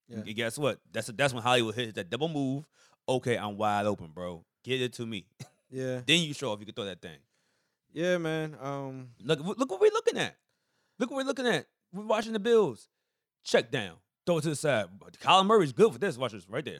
[0.09, 0.19] Yeah.
[0.19, 0.79] And guess what?
[0.93, 2.65] That's that's when Hollywood hits that double move.
[3.09, 4.45] Okay, I'm wide open, bro.
[4.65, 5.27] Get it to me.
[5.69, 7.19] Yeah, then you show if you can throw that thing.
[7.93, 8.57] yeah, man.
[8.63, 10.37] Um, Look, look what we're looking at.
[11.01, 11.67] Look what we're looking at.
[11.93, 12.89] We're watching the Bills.
[13.45, 13.97] Check down.
[14.25, 14.87] Throw it to the side.
[15.21, 16.17] Kyler Murray's good for this.
[16.17, 16.79] Watch this right there.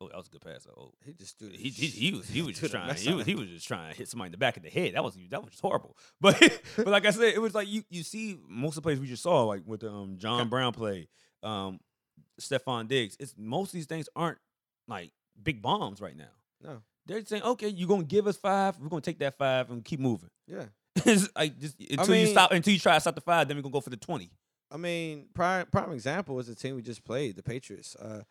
[0.00, 0.66] Oh, that was a good pass.
[0.76, 3.34] Oh, He just threw he, he, he was he was just trying he was he
[3.36, 4.94] was just trying to hit somebody in the back of the head.
[4.96, 5.96] That was that was just horrible.
[6.20, 6.36] But
[6.76, 9.06] but like I said, it was like you you see most of the plays we
[9.06, 11.06] just saw like with the um, John Brown play,
[11.44, 11.78] um,
[12.40, 13.16] Stefon Diggs.
[13.20, 14.38] It's most of these things aren't
[14.88, 16.30] like big bombs right now.
[16.62, 16.82] No.
[17.06, 18.78] They're saying, okay, you're gonna give us five.
[18.80, 20.30] We're gonna take that five and keep moving.
[20.46, 20.64] Yeah.
[21.36, 23.62] like just until you mean- stop until you try to stop the five, then we're
[23.62, 24.30] gonna go for the twenty.
[24.70, 27.94] I mean, prime prime example is the team we just played, the Patriots.
[27.96, 28.22] Uh,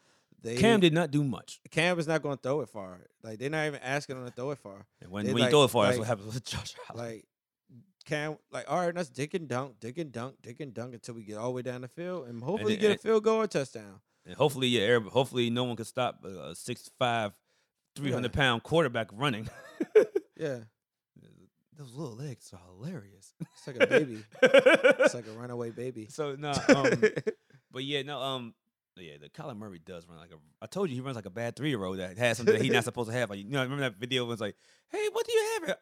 [0.41, 1.59] they Cam did not do much.
[1.71, 2.99] Cam is not going to throw it far.
[3.23, 4.85] Like they're not even asking him to throw it far.
[5.01, 7.05] And when, They when you throw it far, that's what happens with Josh Allen.
[7.05, 7.25] Like
[8.05, 11.15] Cam, like all right, let's dig and dunk, dig and dunk, dig and dunk until
[11.15, 13.41] we get all the way down the field, and hopefully then- get a field goal
[13.41, 13.99] or touchdown.
[14.27, 17.33] And hopefully, yeah, hopefully no one can stop a, a six five,
[17.95, 19.47] three hundred pound quarterback running.
[20.37, 20.59] Yeah,
[21.77, 23.33] Those little legs are hilarious.
[23.39, 24.23] it's like a baby.
[24.41, 26.07] it's like a runaway baby.
[26.09, 26.91] so no, um,
[27.71, 28.53] but yeah, no, um,
[28.97, 30.37] yeah, the Kyler Murray does run like a.
[30.61, 32.61] I told you he runs like a bad three year old that has something that
[32.63, 33.29] he's not supposed to have.
[33.29, 34.55] Like you know, remember that video was like,
[34.89, 35.75] "Hey, what do you have here?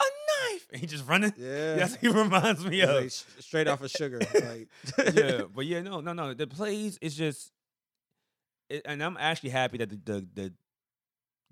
[0.50, 1.34] A knife?" And he just running.
[1.38, 3.02] yeah, That's he reminds me It's of.
[3.02, 4.20] like straight off of sugar.
[4.34, 4.68] Like
[5.14, 6.34] yeah, but yeah, no, no, no.
[6.34, 7.52] The plays is just,
[8.70, 10.54] it, and I'm actually happy that the, the the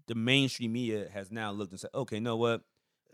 [0.08, 2.62] the mainstream media has now looked and said, okay, you know what?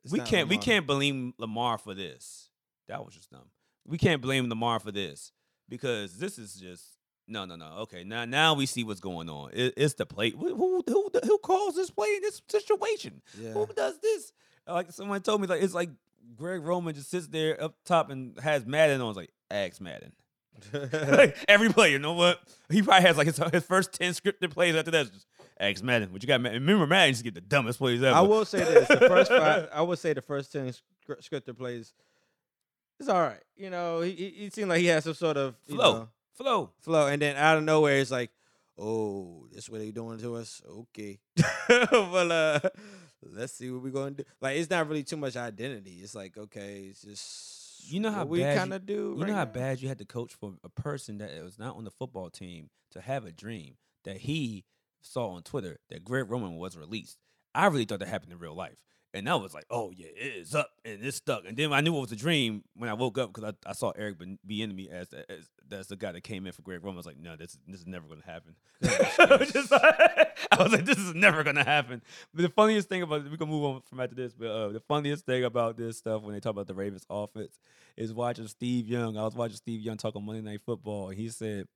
[0.03, 2.49] It's we can't we can't blame Lamar for this.
[2.87, 3.49] That was just dumb.
[3.85, 5.31] We can't blame Lamar for this
[5.69, 6.83] because this is just
[7.27, 7.65] no, no, no.
[7.79, 9.51] Okay, now now we see what's going on.
[9.53, 10.31] It, it's the play.
[10.31, 13.21] Who who who who calls this play in this situation?
[13.37, 13.51] Yeah.
[13.51, 14.31] Who does this?
[14.67, 15.89] Like someone told me, like it's like
[16.35, 19.09] Greg Roman just sits there up top and has Madden on.
[19.09, 20.11] It's like ask Madden.
[20.73, 22.39] like every player, you know what?
[22.69, 25.11] He probably has like his, his first ten scripted plays after that.
[25.13, 25.27] Just
[25.59, 26.11] ask Madden.
[26.11, 26.41] What you got?
[26.41, 26.61] Madden?
[26.61, 28.15] Remember Madden used to get the dumbest plays ever.
[28.15, 30.73] I will say this: the first five, I would say the first ten
[31.21, 31.93] scripted plays
[32.99, 33.41] it's all right.
[33.55, 35.93] You know, he, he seemed like he had some sort of you Flow.
[35.93, 36.71] know, flow.
[36.79, 38.31] flow, and then out of nowhere, it's like,
[38.77, 40.61] oh, this what they doing to us?
[40.67, 41.19] Okay,
[41.91, 42.59] well, uh,
[43.23, 44.23] let's see what we're gonna do.
[44.41, 45.99] Like, it's not really too much identity.
[46.01, 49.13] It's like, okay, it's just You know how we kind of do.
[49.15, 49.51] You right know how now.
[49.51, 52.69] bad you had to coach for a person that was not on the football team
[52.91, 54.65] to have a dream that he
[55.01, 57.17] saw on Twitter that Greg Roman was released.
[57.55, 58.83] I really thought that happened in real life.
[59.17, 61.43] And I was like, oh, yeah, it is up and it's stuck.
[61.47, 63.73] And then I knew it was a dream when I woke up because I, I
[63.73, 66.95] saw Eric Bieniemy as, the- as that's the guy that came in for Greg Roman.
[66.95, 68.55] I was like, no, this, is- this is never going to happen.
[68.83, 72.01] I, was like, I was like, this is never going to happen.
[72.33, 74.79] But the funniest thing about we can move on from after this, but uh, the
[74.81, 77.59] funniest thing about this stuff when they talk about the Ravens offense
[77.95, 79.17] is watching Steve Young.
[79.17, 81.67] I was watching Steve Young talk on Monday Night Football, and he said,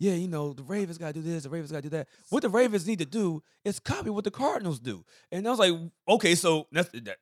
[0.00, 2.08] "Yeah, you know, the Ravens got to do this, the Ravens got to do that.
[2.30, 5.60] What the Ravens need to do is copy what the Cardinals do." And I was
[5.60, 5.72] like,
[6.08, 7.18] "Okay, so that's that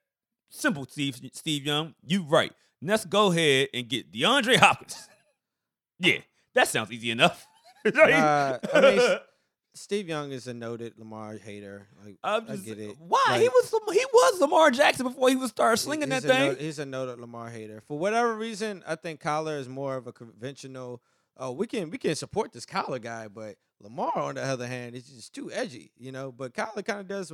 [0.48, 1.20] simple, Steve.
[1.34, 2.52] Steve Young, you right.
[2.80, 5.08] Let's go ahead and get DeAndre Hopkins.
[5.98, 6.18] yeah,
[6.54, 7.46] that sounds easy enough."
[7.86, 9.18] Uh, I mean,
[9.74, 11.86] Steve Young is a noted Lamar hater.
[12.04, 12.96] Like, I'm I get it.
[12.98, 16.48] Why he was he was Lamar Jackson before he was started slinging that thing.
[16.48, 17.82] note- he's a noted Lamar hater.
[17.86, 21.00] For whatever reason, I think Kyler is more of a conventional.
[21.38, 24.96] Oh, we can we can support this Kyler guy, but Lamar, on the other hand,
[24.96, 26.32] is just too edgy, you know.
[26.32, 27.32] But Kyler kind of does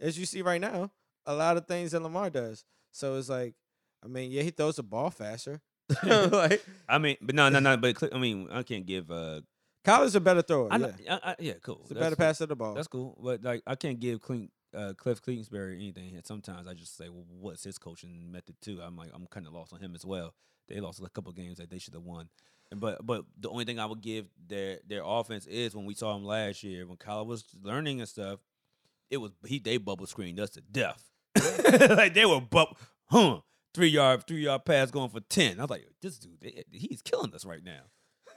[0.00, 0.90] as you see right now,
[1.26, 2.64] a lot of things that Lamar does.
[2.92, 3.54] So it's like,
[4.04, 5.60] I mean, yeah, he throws the ball faster.
[6.04, 7.76] like I mean, but no, no, no.
[7.76, 9.10] But I mean, I can't give.
[9.10, 9.40] uh
[9.84, 10.68] Kyler's a better thrower.
[10.70, 11.80] I, yeah, I, I, yeah, cool.
[11.82, 12.74] he's a better passer of the ball.
[12.74, 16.14] That's cool, but like I can't give Clint, uh, Kliff Kingsbury anything.
[16.14, 18.80] And sometimes I just say, well, what's his coaching method too?
[18.82, 20.34] I'm like, I'm kind of lost on him as well.
[20.68, 22.28] They lost a couple games that they should have won,
[22.76, 26.14] but but the only thing I would give their their offense is when we saw
[26.16, 28.40] him last year when Kyle was learning and stuff,
[29.10, 31.04] it was he they bubble screened us to death.
[31.90, 33.40] like they were bubble, huh?
[33.74, 35.58] Three yard three yard pass going for ten.
[35.58, 37.80] I was like, this dude, they- he's killing us right now.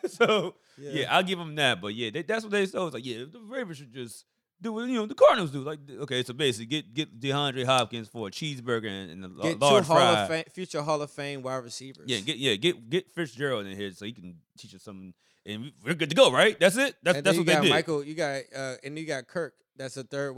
[0.07, 1.15] so yeah.
[1.15, 1.81] I'll give them that.
[1.81, 2.81] But yeah, they, that's what they said.
[2.81, 4.25] It's like, yeah, the Ravens should just
[4.61, 5.61] do what you know the Cardinals do.
[5.61, 9.53] Like, okay, so basically, get get DeAndre Hopkins for a cheeseburger and, and a Get
[9.53, 10.21] two large Hall fry.
[10.21, 12.05] of Fame, future Hall of Fame wide receivers.
[12.07, 15.13] Yeah, get yeah, get get Fitzgerald in here so he can teach us something,
[15.45, 16.57] and we- we're good to go, right?
[16.59, 16.95] That's it.
[17.03, 17.69] That's and that's what they got did.
[17.71, 18.03] Michael.
[18.03, 19.53] You got uh, and you got Kirk.
[19.75, 20.35] That's the third.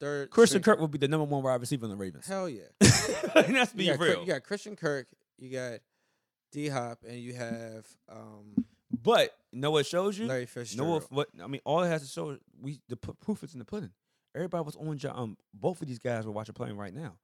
[0.00, 0.30] Third.
[0.30, 2.26] Christian Kirk will be the number one wide receiver in the Ravens.
[2.26, 2.62] Hell yeah.
[2.80, 4.20] that's being real.
[4.20, 5.08] you got Christian Kirk.
[5.36, 5.80] You got
[6.52, 8.64] D Hop, and you have um,
[9.08, 10.26] but you know what shows you?
[10.26, 11.02] Larry No, Fitzgerald.
[11.02, 13.52] if what I mean, all it has to show is we the p- proof is
[13.54, 13.90] in the pudding.
[14.34, 17.14] Everybody was on Jo- um both of these guys we're watching playing right now.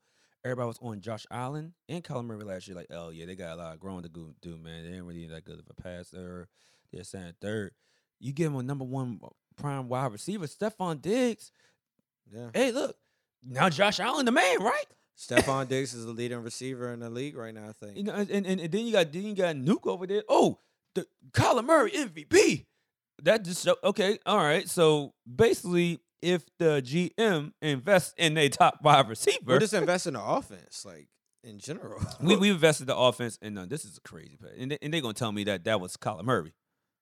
[0.44, 2.76] Everybody was on Josh Allen and Kyler Murray last year.
[2.76, 4.84] Like, oh yeah, they got a lot of growing to go- do, man.
[4.90, 6.48] They ain't really that good of a passer.
[6.92, 7.72] They're saying third.
[8.20, 9.20] You give him a number one
[9.56, 11.50] prime wide receiver, Stefon Diggs.
[12.32, 12.48] yeah.
[12.54, 12.96] Hey, look,
[13.46, 14.86] now Josh Allen, the man, right?
[15.18, 17.68] Stefon Diggs is the leading receiver in the league right now.
[17.68, 17.96] I think.
[17.96, 20.22] You know, and, and, and then you got then you got Nuke over there.
[20.28, 20.58] Oh,
[20.94, 22.66] the Kyler Murray MVP.
[23.22, 24.18] That just show, okay.
[24.26, 24.68] All right.
[24.68, 29.38] So basically, if the GM invests in a top five receiver.
[29.46, 31.08] We're just investing in the offense, like
[31.42, 32.00] in general.
[32.20, 34.36] we we invested the offense, and uh, this is crazy.
[34.36, 34.50] play.
[34.58, 36.54] And they, and they gonna tell me that that was Kyler Murray.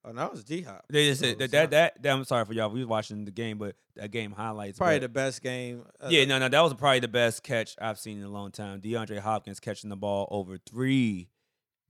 [0.05, 0.85] oh, that was D Hop.
[0.91, 2.69] They just So said that, that that that I'm sorry for y'all.
[2.71, 4.79] We was watching the game, but that game highlights.
[4.79, 5.85] Probably but- the best game.
[6.01, 8.51] uh, yeah, no, no, that was probably the best catch I've seen in a long
[8.51, 8.81] time.
[8.81, 11.29] DeAndre Hopkins catching the ball over three,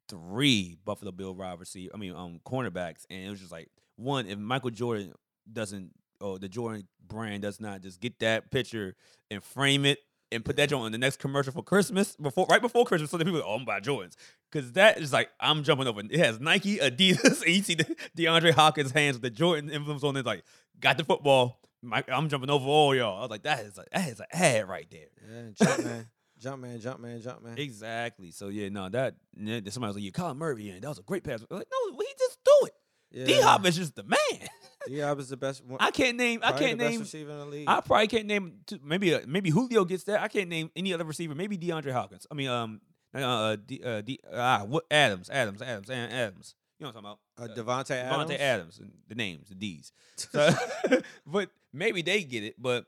[0.09, 1.93] three Buffalo Bill wide receiver.
[1.95, 4.27] I mean, um, cornerbacks, and it was just like one.
[4.27, 5.13] If Michael Jordan
[5.51, 8.95] doesn't, or the Jordan brand does not just get that picture
[9.31, 9.99] and frame it
[10.33, 13.19] and put that joint on the next commercial for Christmas before, right before Christmas, so
[13.19, 14.15] that people, go, oh, I'm buy Jordans,
[14.51, 16.01] because that is like I'm jumping over.
[16.01, 17.85] It has Nike, Adidas, and you see the
[18.17, 20.45] DeAndre Hopkins hands with the Jordan emblems on it, like
[20.81, 21.59] got the football.
[21.85, 23.19] My, I'm jumping over all y'all.
[23.19, 25.09] I was like, that is a, that is an ad right there.
[25.29, 26.09] Yeah, jump man,
[26.43, 27.57] jump man, jump man, jump man.
[27.59, 28.31] Exactly.
[28.31, 31.25] So yeah, no, that somebody was like, "You Kyler Murray, and that was a great
[31.25, 32.73] pass." I'm like, no, he just do it.
[33.13, 33.25] Yeah.
[33.27, 34.49] D Hop is just the man.
[34.87, 35.65] D Hop is the best.
[35.65, 36.41] one- I can't name.
[36.43, 37.01] I can't the best name.
[37.01, 37.69] receiver in the league.
[37.69, 38.55] I probably can't name.
[38.67, 40.21] Two, maybe uh, maybe Julio gets that.
[40.21, 41.35] I can't name any other receiver.
[41.35, 42.27] Maybe DeAndre Hopkins.
[42.31, 42.81] I mean, um,
[43.15, 46.55] uh, D, uh, D, ah, what Adams, Adams, Adams, and Adams.
[46.79, 47.51] You know what I'm talking about?
[47.51, 48.31] uh, Davante Adams.
[48.31, 49.93] Davante Adams, the names, the D's.
[50.17, 50.51] So,
[51.27, 52.55] but maybe they get it.
[52.61, 52.87] But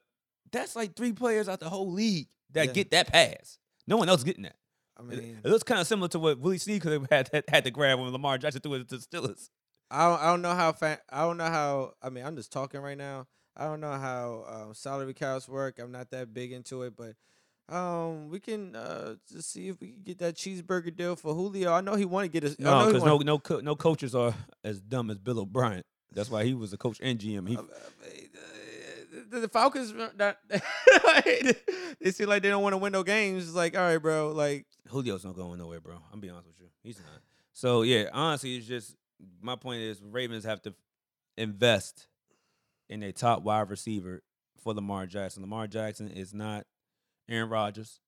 [0.55, 2.73] that's like three players out the whole league that Yeah.
[2.73, 3.59] get that pass.
[3.87, 4.57] No one else getting that.
[4.97, 7.29] I It- mean, it looks kind of similar to what Willie Snead could have had,
[7.33, 9.49] had had to grab when Lamar Jackson threw it to the Steelers.
[9.90, 11.93] I don't, I don't know how fa- I don't know how.
[12.03, 13.27] I mean, I'm just talking right now.
[13.57, 15.79] I don't know how um, salary caps work.
[15.79, 17.14] I'm not that big into it, but
[17.75, 21.73] um, we can uh, just see if we can get that cheeseburger deal for Julio.
[21.73, 22.59] I know he want to get his.
[22.59, 25.83] No, because no no co- no coaches are as dumb as Bill O'Brien.
[26.12, 27.49] That's why he was a coach and GM.
[27.49, 27.64] He Uh, uh,
[29.31, 30.37] the, the Falcons uh, not,
[32.00, 33.44] they seem like they don't want to win no games.
[33.44, 34.33] It's like, all right, bro.
[34.33, 35.96] Like, Julio's not going nowhere, bro.
[36.12, 37.20] I'm be honest with you, he's not.
[37.53, 38.96] So yeah, honestly, it's just
[39.40, 40.74] my point is Ravens have to
[41.37, 42.09] invest
[42.88, 44.22] in a top wide receiver
[44.62, 45.42] for Lamar Jackson.
[45.42, 46.66] Lamar Jackson is not
[47.29, 48.00] Aaron Rodgers.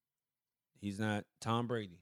[0.80, 2.00] He's not Tom Brady,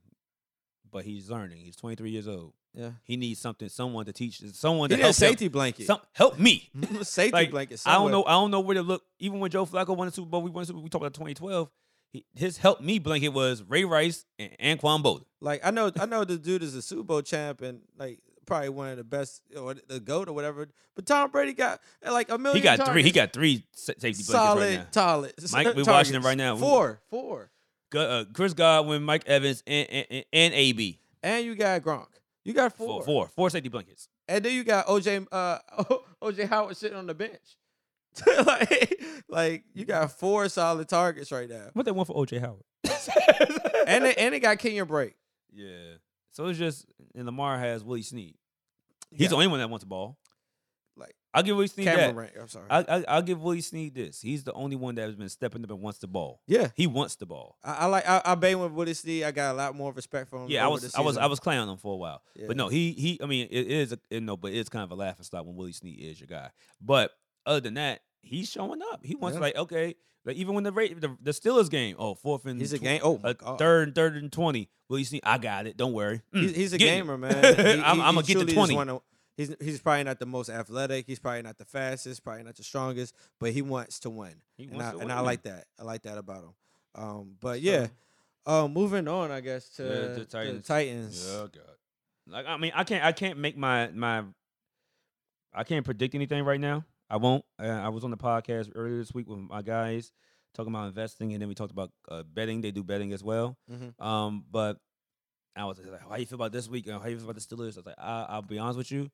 [0.90, 1.58] but he's learning.
[1.58, 2.54] He's 23 years old.
[2.74, 5.28] Yeah, He needs something, someone to teach, someone he to need a help him.
[5.28, 5.86] safety blanket.
[5.86, 6.68] Some, help me.
[7.02, 7.80] safety Like, blanket.
[7.86, 8.24] I don't know.
[8.24, 9.04] I don't know where to look.
[9.20, 10.82] Even when Joe Flacco won the Super Bowl, we won the Super Bowl.
[10.82, 11.70] We talked about 2012.
[12.12, 15.24] He, his help me blanket was Ray Rice and Anquan Boldin.
[15.40, 18.68] Like I know, I know the dude is a Super Bowl champ and like probably
[18.70, 20.68] one of the best or the goat or whatever.
[20.96, 22.60] But Tom Brady got like a million.
[22.60, 23.02] He got three.
[23.02, 24.86] He got three sa- safety blankets right now.
[24.92, 25.32] solid.
[25.52, 26.24] Mike, we're watching it targets.
[26.24, 26.56] right now.
[26.56, 27.50] Four, four,
[27.96, 31.00] uh, Chris Godwin, Mike Evans, and and, and, and AB.
[31.22, 32.06] and you got Gronk.
[32.44, 32.86] You got four.
[32.86, 34.08] Four, four, four safety blankets.
[34.28, 35.58] and then you got OJ, uh,
[36.22, 37.56] OJ Howard sitting on the bench.
[38.46, 42.62] like, like you got four solid targets right now, What they want for OJ Howard?
[43.86, 45.14] and they, and they got Cameron Brate.
[45.52, 45.96] yeah.
[46.30, 48.34] So it's just and Lamar has Willie Snead.
[49.12, 50.18] He's the only one that wants the ball.
[51.34, 52.20] I'll give Willie Snead Cameron that.
[52.20, 52.32] Rank.
[52.40, 52.64] I'm sorry.
[52.70, 54.20] I, I, I'll give Willie Snead this.
[54.22, 56.40] He's the only one that has been stepping up and wants the ball.
[56.46, 57.58] yeah, He wants the ball.
[57.64, 58.08] I, I like.
[58.08, 59.24] I, I bang with Willie Snead.
[59.24, 60.48] I got a lot more respect for him.
[60.48, 62.46] Yeah, I was, I was, I was clowning him for a while, Yeah.
[62.46, 63.18] but no, he, he.
[63.22, 65.56] I mean, it is, a, you know, but it's kind of a laughing stock when
[65.56, 66.50] Willie Snead is your guy.
[66.80, 67.10] But
[67.44, 69.00] other than that, he's showing up.
[69.04, 69.40] He wants Yeah.
[69.42, 72.72] like, okay, like even when the rate, the, the Steelers game, oh, fourth and He's
[72.72, 73.00] a tw- game.
[73.02, 74.70] Oh uh, third and third and twenty.
[74.88, 75.76] Willie Snead, I got it.
[75.76, 76.20] Don't worry.
[76.34, 76.96] Mm, He's, he's a get it.
[76.98, 77.42] gamer, man.
[77.56, 78.74] He- I'm, he- I'm gonna get the twenty.
[79.36, 81.06] He's he's probably not the most athletic.
[81.06, 82.22] He's probably not the fastest.
[82.24, 83.14] Probably not the strongest.
[83.40, 85.66] But he wants to win, He and wants I to and I like that.
[85.78, 86.54] I like that about him.
[86.94, 87.88] Um, but yeah,
[88.46, 90.66] um, moving on, I guess to Yeah, the the Titans.
[90.66, 91.28] Titans.
[91.32, 91.62] Oh God.
[92.26, 94.24] Like I mean, I can't I can't make my my
[95.52, 96.84] I can't predict anything right now.
[97.10, 97.44] I won't.
[97.60, 100.10] Uh, I was on the podcast earlier this week with my guys
[100.54, 102.60] talking about investing, and then we talked about uh, betting.
[102.60, 103.56] They do betting as well.
[103.70, 104.00] Mhm.
[104.04, 104.78] Um, but
[105.54, 106.88] I was like, "How you feel about this week?
[106.88, 109.10] How you feel about the Steelers?" I was like, I, "I'll be honest with you.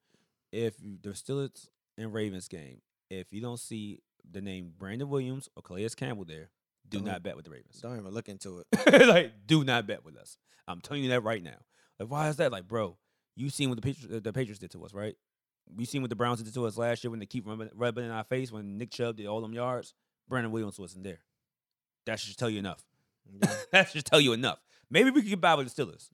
[0.53, 5.49] If you- the Steelers and Ravens game, if you don't see the name Brandon Williams
[5.57, 6.51] or Calais Campbell there,
[6.89, 8.67] do Don't- not bet with the Ravens." Don't even look into it.
[9.09, 10.39] like, do not bet with us.
[10.67, 11.59] I'm telling you that right now.
[11.99, 12.53] Like, why is that?
[12.53, 12.97] Like, bro,
[13.37, 15.17] you seen what the Patriots, uh, the Patriots did to us, right?
[15.73, 18.05] We seen what the Browns did to us last year when they keep rubbing, rubbing
[18.05, 19.95] in our face when Nick Chubb did all them yards.
[20.29, 21.21] Brandon Williams wasn't there.
[22.07, 22.85] That should tell you enough.
[23.33, 23.55] Yeah.
[23.73, 24.59] that should tell you enough.
[24.91, 26.09] Maybe we could get by with the Steelers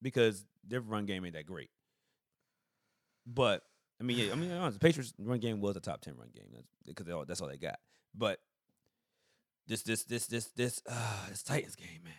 [0.00, 1.70] because their run game ain't that great.
[3.26, 3.62] But
[4.00, 6.28] I mean, yeah, I mean, honest, the Patriots run game was a top ten run
[6.34, 6.46] game
[6.86, 7.78] because they all, that's all they got.
[8.14, 8.40] But
[9.66, 12.14] this, this, this, this, this, uh, this Titans game, man.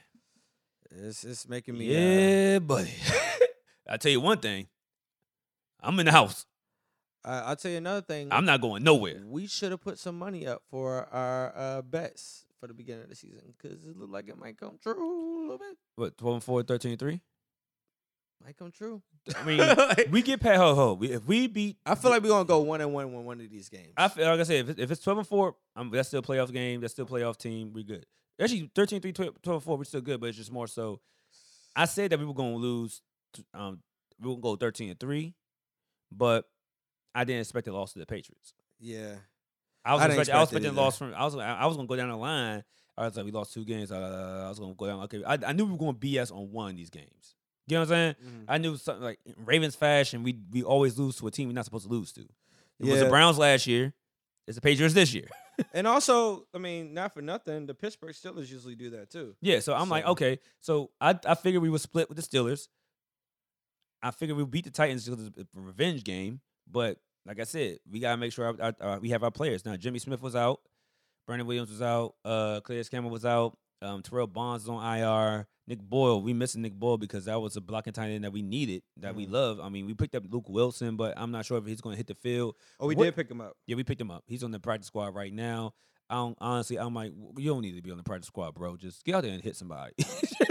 [1.07, 1.89] It's it's making me.
[1.89, 2.93] Uh, Yeah, buddy.
[3.89, 4.67] I tell you one thing.
[5.81, 6.45] I'm in the house.
[7.23, 8.27] I, I'll tell you another thing.
[8.31, 9.21] I'm not going nowhere.
[9.25, 13.09] We should have put some money up for our uh, bets for the beginning of
[13.09, 15.77] the season because it looked like it might come true a little bit.
[15.95, 17.21] What, 12 and 4, 13 and 3?
[18.43, 19.01] Might come true.
[19.35, 20.93] I mean, Like, we get past ho ho.
[20.93, 23.39] We- If we beat, I feel like we're gonna go one and one when one
[23.41, 23.93] of these games.
[23.97, 26.19] I feel like I said, if, it- if it's twelve and four, um, that's still
[26.19, 26.81] a playoff game.
[26.81, 27.71] That's still a playoff team.
[27.73, 28.05] We're good.
[28.41, 30.19] Actually, 13-3, 12 12 and four, we're still good.
[30.19, 30.99] But it's just more so.
[31.75, 33.01] I said that we were gonna lose.
[33.53, 33.79] Um,
[34.19, 35.35] we were gonna go thirteen and three,
[36.11, 36.49] but
[37.13, 38.53] I didn't expect a loss to the Patriots.
[38.79, 39.15] yeah.
[39.83, 41.13] I was I expecting, I was expecting loss from.
[41.15, 42.63] I was I was gonna go down the line.
[42.95, 43.91] I was like, we lost two games.
[43.91, 44.99] Uh, I was gonna go down.
[45.03, 47.35] Okay, I, I knew we were going to BS on one of these games.
[47.67, 48.15] You know what I'm saying?
[48.25, 48.45] Mhm.
[48.47, 50.23] I knew something like Ravens fashion.
[50.23, 52.21] We we always lose to a team we're not supposed to lose to.
[52.79, 53.93] It was the Browns last year.
[54.47, 55.27] It's the Patriots this year.
[55.73, 59.35] And also, I mean, not for nothing, the Pittsburgh Steelers usually do that too.
[59.41, 60.39] Yeah, so I'm like, okay.
[60.61, 62.67] So I I figured we would split with the Steelers.
[64.01, 66.39] I figured we would beat the Titans because it's a revenge game.
[66.69, 66.97] But
[67.27, 69.63] like I said, we gotta make sure our, our, uh, we have our players.
[69.63, 70.61] Now Jimmy Smith was out,
[71.27, 75.47] Brandon Williams was out, uh, Calais Campbell was out, um, Terrell Bonds is on IR.
[75.67, 78.41] Nick Boyle, we missing Nick Boyle because that was a blocking tight end that we
[78.41, 79.31] needed, that we Mhm.
[79.31, 79.59] love.
[79.59, 81.97] I mean, we picked up Luke Willson, but I'm not sure if he's going to
[81.97, 82.55] hit the field.
[82.79, 83.55] Oh, we What- did pick him up.
[83.67, 84.23] Yeah, we picked him up.
[84.27, 85.73] He's on the practice squad right now.
[86.09, 86.77] I don't honestly.
[86.77, 88.75] I'm like, you don't need to be on the practice squad, bro.
[88.75, 89.93] Just get out there and hit somebody.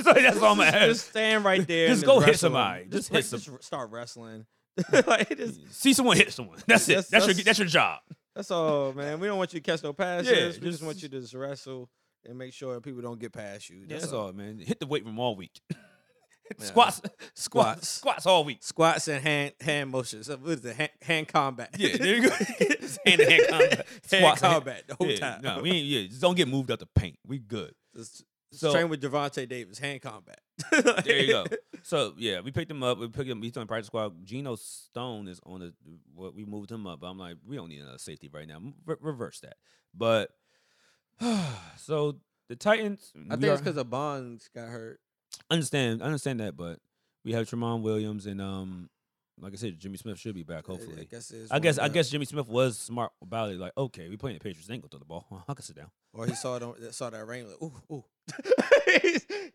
[0.03, 1.89] Like, that's all I'm Just- stand right there.
[1.89, 2.87] Just go hit somebody.
[2.87, 4.47] Just hit some- Just start wrestling.
[5.07, 6.59] like, just, See someone hit someone.
[6.67, 6.95] That's it.
[6.95, 7.99] That's- That's, your that's- that's your job.
[8.35, 9.21] that's all, man.
[9.21, 10.29] We don't want you to catch no passes.
[10.31, 11.91] Yeah, we just just- want you to just wrestle
[12.29, 13.87] and make sure people don't get past you.
[13.87, 14.59] That's all, man.
[14.59, 15.61] Hit the weight room all week.
[16.59, 16.67] Yeah.
[16.67, 17.89] squats, squats, Squats.
[17.89, 18.59] squats all week.
[18.61, 20.29] Squats and hand hand motions.
[20.29, 20.75] What is it?
[20.75, 21.71] Hand, hand combat.
[21.79, 22.35] Yeah, there you go.
[22.35, 23.87] hand to hand combat.
[23.87, 25.43] Hand Squats combat the whole yeah, time.
[25.43, 25.87] No, we ain't.
[25.87, 27.21] Yeah, just don't get moved out the paint.
[27.25, 27.73] We good.
[27.95, 29.79] Just, just So- train with Javante Davis.
[29.79, 30.41] Hand combat.
[31.05, 31.45] There you go.
[31.85, 32.99] So yeah, we picked him up.
[32.99, 33.41] We picked him.
[33.43, 34.27] He's on the practice squad.
[34.27, 35.73] Geno Stone is on the.
[36.17, 37.05] What we moved him up.
[37.05, 38.61] I'm like, we don't need another safety right now.
[38.87, 39.55] Re- reverse that.
[39.95, 40.31] But
[41.77, 42.17] so
[42.49, 43.13] the Titans.
[43.29, 45.01] I think it's are- because of Bonds got hurt.
[45.51, 46.03] understand.
[46.03, 46.79] I understand that, but
[47.25, 48.89] we have Tramon Williams and um,
[49.41, 50.67] like I said, Jimmy Smith should be back.
[50.67, 53.59] Hopefully, I guess I guess I guess Jimmy Smith was smart about it.
[53.59, 54.67] Like, okay, we playing the Patriots.
[54.67, 55.45] They ain't gonna throw the ball.
[55.49, 55.91] I can sit down.
[56.13, 58.05] Or he saw it on, saw that rain like ooh ooh.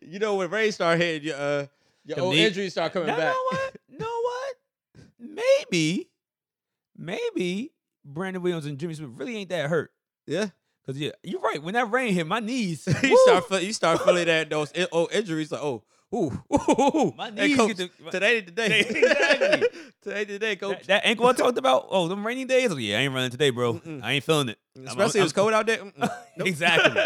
[0.00, 1.66] you know when rain start hitting, your uh,
[2.04, 3.18] your old knee- injuries start coming back.
[3.18, 3.76] know what?
[4.00, 4.54] know what?
[5.18, 6.10] Maybe,
[6.96, 7.72] maybe
[8.04, 9.92] Brandon Williams and Jimmy Smith really ain't that hurt.
[10.26, 10.48] Yeah,
[10.86, 11.60] Cause yeah, you're right.
[11.62, 15.08] When that rain hit my knees, you start feel, you start feeling that those old
[15.12, 15.82] oh, injuries like oh
[16.14, 17.12] ooh ooh ooh.
[17.16, 19.68] My knees coach, get the- today today Exactly.
[20.02, 20.78] today today coach.
[20.78, 21.88] that, that ankle I talked about.
[21.90, 22.70] Oh, them rainy days.
[22.70, 23.74] Oh, yeah, I ain't running today, bro.
[23.74, 24.00] Mm-mm.
[24.04, 24.58] I ain't feeling it.
[24.76, 25.80] I'm- Especially if it's cold out there.
[26.38, 27.02] Exactly.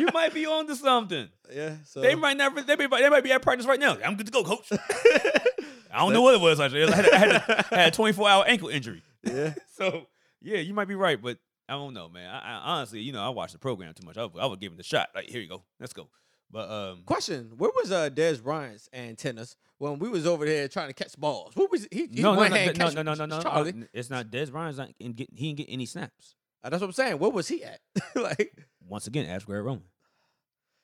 [0.00, 1.28] you might be on to something.
[1.50, 1.76] yeah.
[1.86, 2.60] So They might never.
[2.60, 3.96] They might, they might be at practice right now.
[4.04, 4.68] I'm good to go, coach.
[4.70, 6.60] I don't know what it was.
[6.60, 9.02] Actually, I had, I had, a, I had a 24 hour ankle injury.
[9.22, 9.54] yeah.
[9.76, 10.08] So
[10.42, 11.38] yeah, you might be right, but
[11.68, 12.28] I don't know, man.
[12.28, 14.16] I, I honestly, you know, I watched the program too much.
[14.18, 15.08] I, would- I would give him the shot.
[15.14, 16.08] Like, here you go, let's go.
[16.50, 20.88] But um, Question: Where was uh Dez Bryant's antennas when we was over there trying
[20.88, 21.52] to catch balls?
[21.56, 22.08] What was he?
[22.12, 23.72] he no, no, no, hand no, no, no, no, no, Charlie.
[23.72, 23.86] no.
[23.92, 26.36] It's not Dez Bryant's not in get, he didn't get any snaps.
[26.62, 27.18] Uh, That's what I'm saying.
[27.18, 27.80] Where was he at?
[28.14, 28.56] like
[28.86, 29.82] Once again, ask Greg Roman.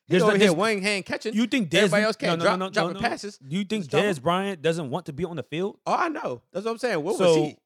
[0.09, 1.35] he's over no- here one hand catching.
[1.35, 3.39] You think Dez, Everybody else can't no, no, drop- no, no, dropping passes.
[3.39, 4.21] Do you think drop Dez.
[4.21, 5.77] Bryant doesn't want to be on the field?
[5.87, 6.43] oh, I know.
[6.53, 7.03] That's what I'm saying.
[7.05, 7.57] Where was he?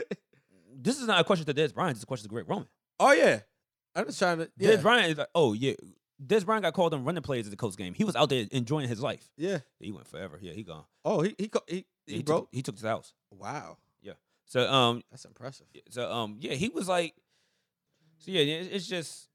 [0.82, 1.96] This is not a question to Dez Bryant.
[1.96, 2.66] It's a question to Greg Roman.
[3.00, 3.40] oh yeah,
[3.94, 4.50] I'm just trying to.
[4.58, 5.74] Yeah, Dez Bryant is like, oh yeah.
[6.24, 7.94] Dez Bryant got called on running plays at the Colts game.
[7.94, 9.28] He was out there enjoying his life.
[9.36, 9.58] yeah.
[9.80, 10.38] He went forever.
[10.40, 10.84] Yeah, he gone.
[11.04, 12.44] Oh, he he he, he, he, broke.
[12.44, 13.12] Took, he took his house.
[13.32, 14.12] Wow, Yeah.
[14.44, 15.66] So um, that's impressive.
[15.90, 17.14] so um, yeah, he was like,
[18.18, 19.28] so yeah, it- it's just,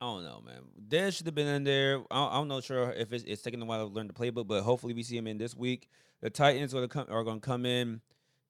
[0.00, 0.60] I don't know, man.
[0.88, 2.02] Dez should have been in there.
[2.10, 4.62] I, I'm not sure if it's, it's taking a while to learn the playbook, but
[4.62, 5.88] hopefully we see him in this week.
[6.20, 8.00] The Titans are, come, are going to come in.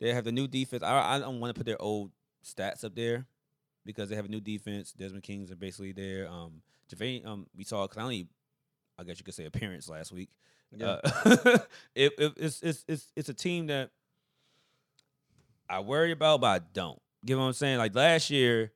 [0.01, 0.82] They have the new defense.
[0.82, 2.12] I, I don't want to put their old
[2.44, 3.26] stats up there
[3.84, 4.92] because they have a new defense.
[4.92, 6.28] Desmond Kings are basically there.
[6.28, 8.26] Um, Javane, um, we saw Clowney,
[8.99, 10.30] I guess you could say appearance last week.
[10.76, 10.99] Yeah.
[11.03, 11.59] Uh,
[11.94, 13.90] it, it, it's, it's it's it's a team that
[15.68, 17.01] I worry about, but I don't.
[17.24, 17.78] You know what I'm saying?
[17.78, 18.72] Like last year,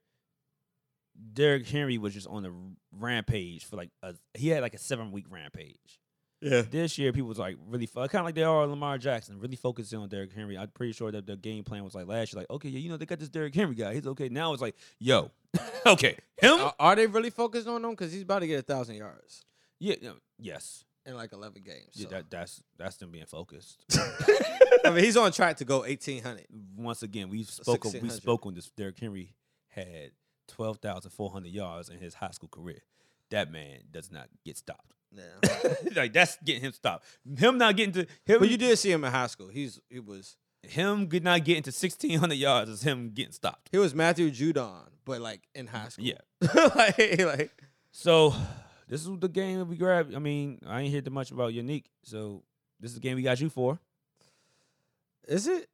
[1.33, 2.53] Derrick Henry was just on a
[2.99, 6.01] rampage for like a he had like a seven week rampage.
[6.43, 6.63] Yeah.
[6.63, 9.99] This year, people was like really kind of like they are Lamar Jackson, really focusing
[9.99, 10.59] on Derrick Henry.
[10.59, 12.91] I'm pretty sure that the game plan was like last year, like okay, yeah, you
[12.91, 14.29] know they got this Derrick Henry guy, he's okay.
[14.29, 15.31] Now it's like, yo,
[15.87, 17.91] okay, him, Are, are they really focused on him?
[17.93, 19.45] Because he's about to get a thousand yards
[19.83, 21.91] yeah, no, yes, in like eleven games.
[21.95, 22.11] yeah, so.
[22.11, 23.85] that that's that's them being focused.
[24.85, 26.47] I mean, he's on track to go eighteen hundred.
[26.77, 27.91] once again, we've spoken.
[27.91, 28.23] We 1600.
[28.23, 28.71] spoke on this.
[28.71, 29.35] Derrick Henry
[29.67, 30.13] had
[30.47, 32.79] twelve thousand four hundred yards in his high school career.
[33.31, 34.93] That man does not get stopped.
[35.15, 35.75] Yeah.
[35.97, 37.05] like that's getting him stopped.
[37.37, 38.39] Him not getting to him.
[38.41, 39.49] but you did see him in high school.
[39.49, 43.69] He's he was him good not getting to sixteen hundred yards is him getting stopped.
[43.73, 46.05] he was Matthew Judon, but like in high school.
[46.07, 46.21] Yeah.
[46.75, 47.51] like like
[47.91, 48.35] So
[48.89, 50.15] this is the game that we grabbed.
[50.15, 51.85] I mean, I ain't hear too much about Yannick.
[52.05, 52.43] So
[52.81, 53.79] this is the game we got you for.
[55.29, 55.69] Is it?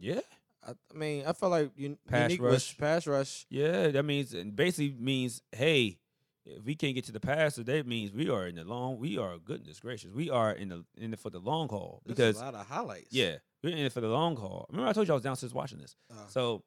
[0.00, 0.20] Yeah.
[0.66, 2.78] I, I mean, I felt like you Pass unique was rush.
[2.78, 3.46] pass rush.
[3.50, 5.98] Yeah, that means and basically means hey,
[6.44, 8.98] if we can't get to the passer, that means we are in the long.
[8.98, 12.16] We are goodness gracious, we are in the in it for the long haul There's
[12.16, 13.08] because a lot of highlights.
[13.12, 14.66] yeah, we're in it for the long haul.
[14.70, 16.62] Remember I told you I was downstairs watching this, Uh, so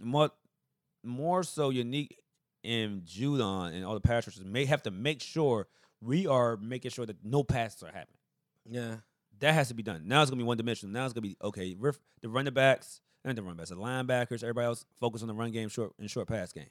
[0.00, 0.30] more
[1.04, 2.10] more so Yannick
[2.64, 5.68] and Judon and all the pass rushers may have to make sure
[6.00, 8.18] we are making sure that no passes are happening.
[8.68, 8.96] yeah.
[9.40, 10.02] That has to be done.
[10.08, 10.92] Now it's gonna be one dimensional.
[10.92, 11.76] Now it's gonna be okay.
[11.78, 15.34] Riff, the running backs and the running backs, the linebackers, everybody else focus on the
[15.34, 16.66] run game, short and short pass game.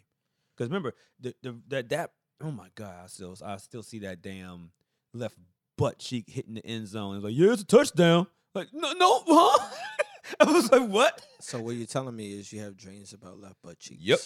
[0.58, 4.22] Because remember, the, the that that oh my god, I still I still see that
[4.22, 4.72] damn
[5.14, 5.36] left
[5.78, 7.16] butt cheek hitting the end zone.
[7.16, 8.28] It's like yeah, it's a touchdown.
[8.55, 9.70] Like no no huh?
[10.39, 11.26] I was like what?
[11.39, 14.01] So what you're telling me is you have dreams about left butt cheeks.
[14.01, 14.20] Yep.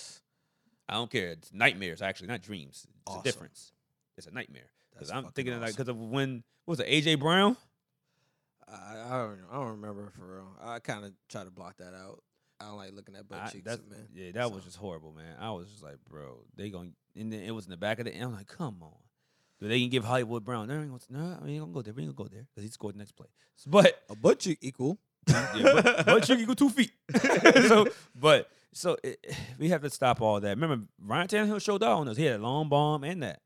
[0.90, 1.30] I don't care.
[1.32, 2.86] It's nightmares actually, not dreams.
[2.90, 3.20] It's Awesome.
[3.20, 3.72] a difference.
[4.18, 4.70] It's a nightmare.
[4.94, 7.58] Because I'm thinking of like because of when what was it AJ Brown?
[8.68, 10.48] I, I don't I don't remember for real.
[10.64, 12.24] I kind of try to block that out.
[12.62, 14.08] I don't like looking at butt I- cheeks, man.
[14.14, 15.36] Yeah, that was just horrible, man.
[15.40, 18.06] I was just like, bro, they going and then it was in the back of
[18.06, 18.26] the end.
[18.26, 18.94] I'm like, come on.
[19.60, 20.68] Do they can give Hollywood Brown?
[20.68, 21.94] No, no, I mean, gonna go there.
[21.94, 23.28] We ain't gonna go there because he scored the next play.
[23.68, 24.98] But A butt cheek equal.
[25.28, 25.46] yeah,
[25.84, 26.92] but, but you can go two feet.
[27.68, 27.88] so,
[28.20, 29.24] but so it,
[29.60, 30.58] we have to stop all that.
[30.58, 32.18] Remember, Ryan Tannehill showed out on us.
[32.18, 33.42] He had a long bomb and that.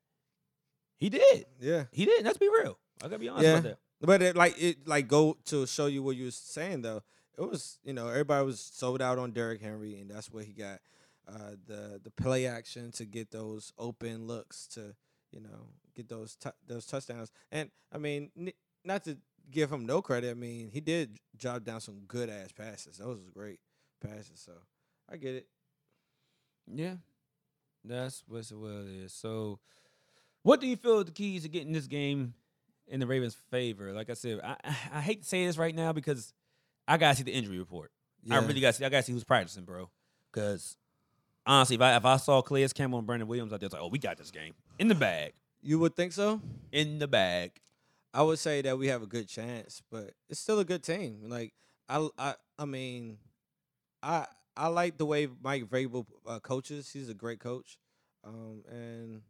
[0.97, 1.45] He did.
[1.59, 1.86] Yeah.
[1.91, 2.24] He did.
[2.24, 2.78] Let's be real.
[3.01, 3.51] I gotta be honest Yeah.
[3.51, 3.78] about that.
[4.01, 7.01] But it like it like go to show you what you was saying though.
[7.38, 10.54] It was you know everybody was sold out on Derrick Henry and that's where he
[10.54, 10.80] got
[11.28, 14.96] uh, the the play action to get those open looks to
[15.32, 17.32] you know get those tou those touchdowns.
[17.52, 19.18] And I mean n- not to
[19.52, 20.32] give him no credit.
[20.32, 22.98] I mean he did drop down some good ass passes.
[22.98, 23.60] Those was great
[24.02, 24.40] passes.
[24.40, 24.54] So
[25.12, 25.48] I get it.
[26.74, 26.96] Yeah,
[27.84, 29.14] that's what it is.
[29.14, 29.60] So,
[30.44, 32.34] what do you feel the keys to getting this game
[32.88, 33.94] in the Ravens' favor?
[33.94, 34.56] Like I said, I,
[34.94, 36.34] I hate to say this right now because
[36.88, 37.92] I gotta see the injury report.
[38.30, 38.86] I really gotta see.
[38.86, 39.90] I gotta see who's practicing, bro.
[40.32, 40.78] Because
[41.46, 43.84] honestly, if I if I saw Calais Campbell and Brandon Williams out there, it's like,
[43.84, 46.42] oh, we got this game in the bag, you would think so.
[46.72, 47.52] in the bag.
[48.14, 51.24] I would say that we have a good chance, but it's still a good team.
[51.28, 51.54] Like
[51.90, 53.18] I, I, I mean,
[54.02, 54.26] I,
[54.56, 56.90] I like the way Mike Vrabel uh, coaches.
[56.92, 57.78] He's a great coach,
[58.24, 59.22] um, and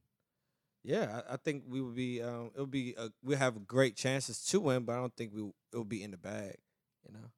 [0.84, 2.22] yeah, I, I think we would be.
[2.22, 2.96] Um, it would be.
[3.24, 6.12] We have great chances to win, but I don't think we it will be in
[6.12, 6.58] the bag.
[7.08, 7.32] You know.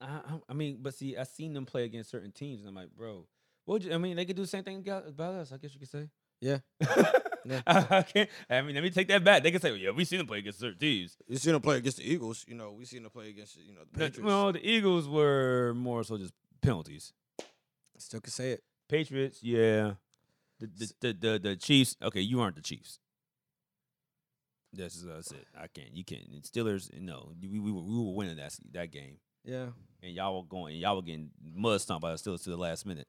[0.00, 2.90] I, I- mean, but see, I seen them play against certain teams, and I'm like,
[2.96, 3.26] bro,
[3.66, 3.82] what?
[3.82, 5.52] you- I mean, they could do the same thing about us.
[5.52, 6.08] I guess you could say.
[6.40, 6.58] Yeah.
[7.42, 7.62] Yeah.
[7.66, 8.28] I, I can't.
[8.50, 9.42] I mean, let me take that back.
[9.42, 11.16] They can say, well, yeah, we seen them play against certain teams.
[11.26, 12.44] You seen them play against the Eagles.
[12.46, 14.20] You know, we seen them play against you know the Patriots.
[14.20, 17.14] Well, the Eagles were more so just penalties.
[17.96, 18.62] Still can say it.
[18.90, 19.92] Patriots, yeah.
[20.58, 21.96] The the the the, the Chiefs.
[22.02, 22.98] Okay, you aren't the Chiefs.
[24.74, 25.46] That's that's it.
[25.58, 25.94] I can't.
[25.96, 26.28] You can't.
[26.32, 26.90] And Steelers.
[27.00, 29.68] No, we we were, we were winning that that game, Yeah.
[30.02, 30.76] and y'all were going.
[30.76, 33.08] Y'all were getting mud stomped by the Steelers to the last minute.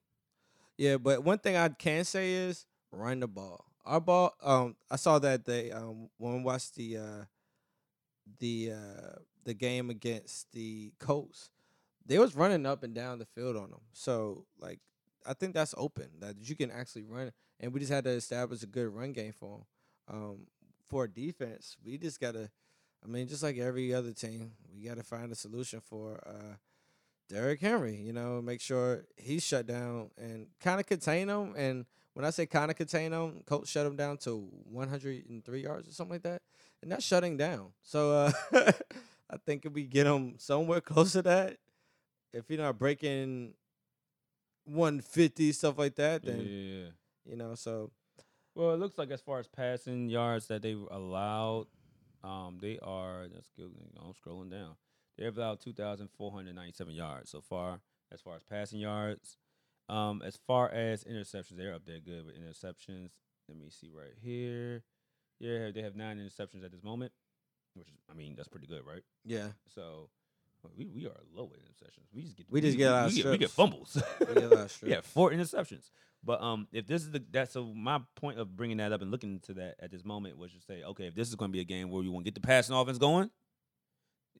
[0.77, 3.65] Yeah, but one thing I can say is run the ball.
[3.85, 4.33] Our ball.
[4.41, 7.25] Um, I saw that they um when we watched the uh
[8.39, 11.49] the uh the game against the Colts,
[12.05, 13.81] they was running up and down the field on them.
[13.93, 14.79] So like,
[15.25, 18.63] I think that's open that you can actually run, and we just had to establish
[18.63, 19.65] a good run game for them.
[20.07, 20.37] Um,
[20.89, 22.49] for defense, we just gotta.
[23.03, 26.55] I mean, just like every other team, we gotta find a solution for uh
[27.31, 31.53] Derrick Henry, you know, make sure he's shut down and kind of contain him.
[31.55, 35.87] And when I say kind of contain him, coach shut him down to 103 yards
[35.87, 36.41] or something like that.
[36.81, 37.67] And that's shutting down.
[37.83, 38.31] So uh,
[39.29, 41.57] I think if we get him somewhere close to that,
[42.33, 43.53] if you're not breaking
[44.65, 47.31] 150, stuff like that, then, yeah.
[47.31, 47.91] you know, so
[48.55, 51.67] Well, it looks like as far as passing yards that they allowed,
[52.23, 53.27] um, they are.
[53.33, 53.69] Let's go.
[53.99, 54.75] I'm scrolling down.
[55.17, 57.81] They've allowed 2,497 yards so far.
[58.13, 59.37] As far as passing yards,
[59.87, 63.11] um, as far as interceptions, they're up there good with interceptions.
[63.47, 64.83] Let me see right here.
[65.39, 67.13] Yeah, they have nine interceptions at this moment,
[67.73, 69.03] which is, I mean, that's pretty good, right?
[69.25, 69.47] yeah.
[69.73, 70.09] So
[70.77, 72.05] we, we are low with interceptions.
[72.13, 74.01] We just get We just get a lot of we, get, we get fumbles.
[74.19, 75.89] We get a lot of yeah, four interceptions.
[76.23, 79.09] But um, if this is the that so my point of bringing that up and
[79.09, 81.53] looking into that at this moment was to say, okay, if this is going to
[81.53, 83.31] be a game where we want to get the passing offense going,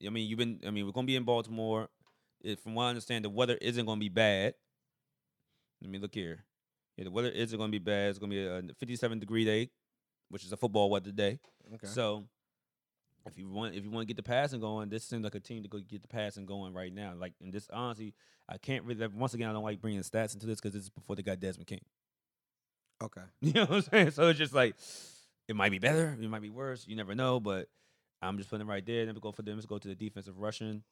[0.06, 1.88] I mean, you've been, I mean, we're going to be in Baltimore.
[2.40, 4.54] It, from what I understand, the weather isn't going to be bad.
[5.80, 6.44] Let me look here.
[6.96, 8.10] Yeah, the weather isn't going to be bad.
[8.10, 9.70] It's going to be a 57 degree day,
[10.28, 11.38] which is a football weather day.
[11.74, 11.86] Okay.
[11.86, 12.24] So
[13.26, 15.40] if you want if you want to get the passing going, this seems like a
[15.40, 17.14] team to go get the passing going right now.
[17.16, 18.14] Like and this honestly,
[18.48, 20.90] I can't really once again I don't like bringing stats into this because this is
[20.90, 21.80] before they got Desmond King.
[23.02, 23.22] okay.
[23.40, 24.10] You know what I'm saying?
[24.12, 24.76] So it's just like
[25.48, 26.86] it might be better, it might be worse.
[26.86, 27.68] You never know, but
[28.22, 29.06] I'm just putting it right there.
[29.06, 29.56] Then we go for them.
[29.56, 30.82] Let's go to the defensive rushing.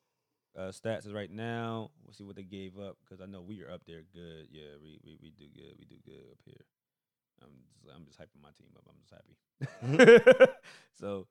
[0.58, 1.90] uh, stats right now.
[2.04, 4.48] We'll see what they gave up because I know we are up there good.
[4.52, 5.74] Yeah, we, we we do good.
[5.78, 6.64] We do good up here.
[7.42, 8.84] I'm just, I'm just hyping my team up.
[8.88, 10.52] I'm just happy.
[11.00, 11.26] so,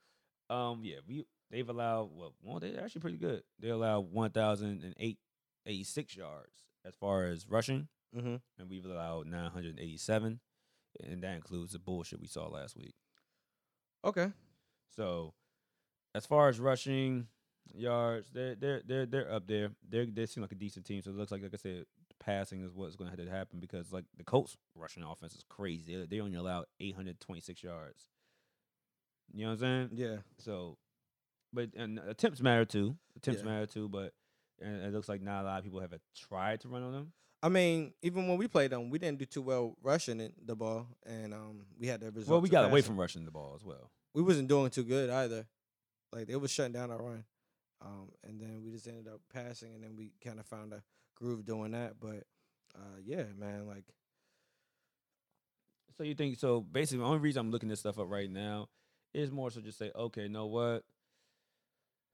[0.49, 3.43] um, yeah, we they've allowed well, well, they're actually pretty good.
[3.59, 5.17] They allow one thousand and eight
[5.65, 8.35] eighty six yards as far as rushing, Mm-hmm.
[8.57, 10.39] and we've allowed nine hundred eighty seven,
[11.03, 12.95] and that includes the bullshit we saw last week.
[14.03, 14.31] Okay.
[14.95, 15.33] So,
[16.15, 17.27] as far as rushing
[17.73, 19.69] yards, they're they're they're they're up there.
[19.87, 21.01] They they seem like a decent team.
[21.01, 21.85] So it looks like, like I said,
[22.19, 25.43] passing is what's going to have to happen because like the Colts rushing offense is
[25.49, 25.95] crazy.
[25.95, 28.07] They they only allow 826 yards.
[29.33, 29.89] You know what I'm saying?
[29.93, 30.17] Yeah.
[30.39, 30.77] So,
[31.53, 32.95] but and attempts matter too.
[33.17, 33.49] Attempts Yeah.
[33.49, 33.89] matter too.
[33.89, 34.13] But
[34.61, 36.91] and it looks like not a lot of people have uh, tried to run on
[36.91, 37.13] them.
[37.41, 40.55] I mean, even when we played them, we didn't do too well rushing it, the
[40.55, 42.27] ball, and um, we had the results.
[42.29, 43.91] well, we got away from rushing the ball as well.
[44.13, 45.47] We wasn't doing too good either.
[46.11, 47.23] Like they was shutting down our run,
[47.81, 50.83] um, and then we just ended up passing, and then we kind of found a
[51.15, 51.93] groove doing that.
[51.99, 52.25] But
[52.75, 53.85] uh, yeah, man, like
[55.95, 56.61] So you think so?
[56.61, 58.67] Basically, the only reason I'm looking this stuff up right now
[59.13, 60.83] is more so just say, okay, know what?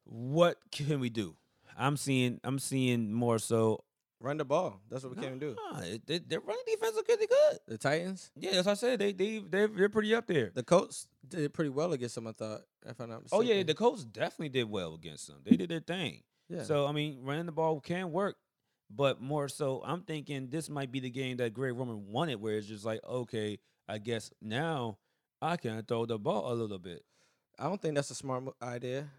[0.05, 1.35] What can we do?
[1.77, 3.83] I'm seeing, I'm seeing more so.
[4.21, 4.79] run the ball.
[4.89, 5.55] That's what we came to do.
[5.71, 7.59] Nah, they- their running defense look pretty good.
[7.67, 10.51] The Titans, Yeah, as I said, they they they they're pretty up there.
[10.53, 12.25] the Colts did pretty well against them.
[12.27, 13.57] I thought, if I'm not Oh mistaken.
[13.57, 15.37] yeah, the Colts definitely did well against them.
[15.43, 16.23] They did their thing.
[16.49, 16.63] yeah.
[16.63, 18.37] So I mean, running the ball can work,
[18.89, 22.55] but more so, I'm thinking this might be the game that Greg Roman wanted, where
[22.57, 24.97] it's just like, okay, I guess now
[25.41, 27.03] I can throw the ball a little bit.
[27.57, 29.09] I don't think that's a smart idea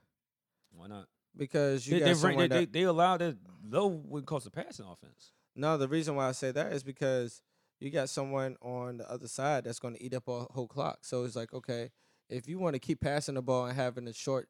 [0.70, 1.06] Why not?
[1.36, 3.36] because you They, got they, they, that, they, they allowed that
[3.66, 5.32] low when it comes to passing offense.
[5.54, 7.40] No, the reason why I say that is because
[7.80, 10.98] you got someone on the other side that's going to eat up a whole clock.
[11.02, 11.90] So it's like, okay,
[12.28, 14.48] if you want to keep passing the ball and having a short,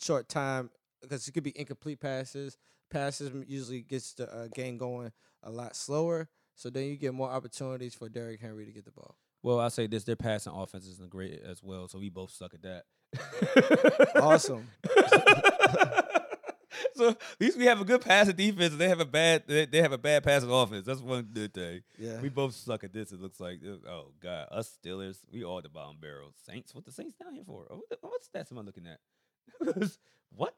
[0.00, 0.70] short time,
[1.02, 2.56] because it could be incomplete passes.
[2.90, 6.28] Passes usually gets the uh, game going a lot slower.
[6.54, 9.16] So then you get more opportunities for Derrick Henry to get the ball.
[9.44, 12.54] Well, I say this: their passing offense isn't great as well, so we both suck
[12.54, 12.84] at that.
[14.16, 14.66] Awesome.
[16.94, 18.74] so at least we have a good passing defense.
[18.74, 19.42] They have a bad.
[19.46, 20.86] They, they have a bad passing offense.
[20.86, 21.82] That's one good thing.
[21.98, 22.22] Yeah.
[22.22, 23.12] We both suck at this.
[23.12, 23.60] It looks like.
[23.86, 25.18] Oh God, us Steelers.
[25.30, 26.32] We all the bottom barrel.
[26.46, 26.74] Saints.
[26.74, 27.66] What the Saints down here for?
[27.70, 28.98] Oh, What, the, what stats am I looking at?
[30.34, 30.54] what?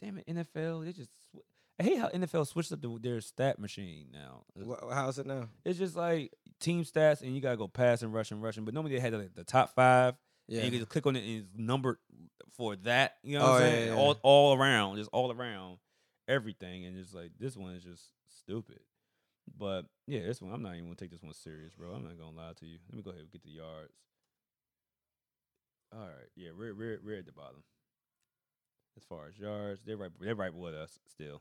[0.00, 0.86] Damn it, NFL.
[0.86, 1.10] They just.
[1.78, 4.42] I hate how NFL switched up the, their stat machine now.
[4.90, 5.48] How's it now?
[5.64, 8.64] It's just like team stats, and you gotta go passing, rushing, rushing.
[8.64, 10.14] But normally they had like, the top five,
[10.48, 10.56] Yeah.
[10.58, 11.98] and you can just click on it and it's numbered
[12.56, 13.18] for that.
[13.22, 13.88] You know Oh, what I'm yeah, saying?
[13.88, 13.94] yeah.
[13.96, 15.78] All all around, just all around
[16.26, 18.80] everything, and just like this one is just stupid.
[19.56, 21.92] But yeah, this one I'm not even gonna take this one serious, bro.
[21.92, 22.78] I'm not gonna lie to you.
[22.90, 23.92] Let me go ahead and get the yards.
[25.94, 27.62] All right, yeah, we're we're we're at the bottom.
[28.96, 31.40] As far as yards, they're right they're right with us still.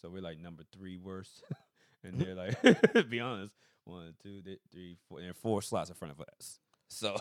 [0.00, 1.42] So we're like number three worst,
[2.04, 2.60] and they're like,
[2.92, 3.52] to be honest,
[3.84, 6.58] one, two, three, four, two, th- four, and four slots in front of us.
[6.88, 7.16] So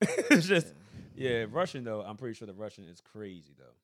[0.00, 0.72] it's just
[1.14, 2.02] yeah, Russian though.
[2.02, 3.74] I'm pretty sure the Russian is crazy though.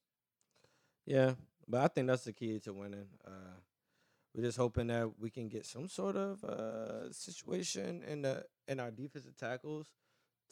[1.07, 1.33] Yeah,
[1.67, 3.07] but I think that's the key to winning.
[3.27, 3.57] Uh,
[4.35, 8.79] we're just hoping that we can get some sort of uh, situation in the in
[8.79, 9.87] our defensive tackles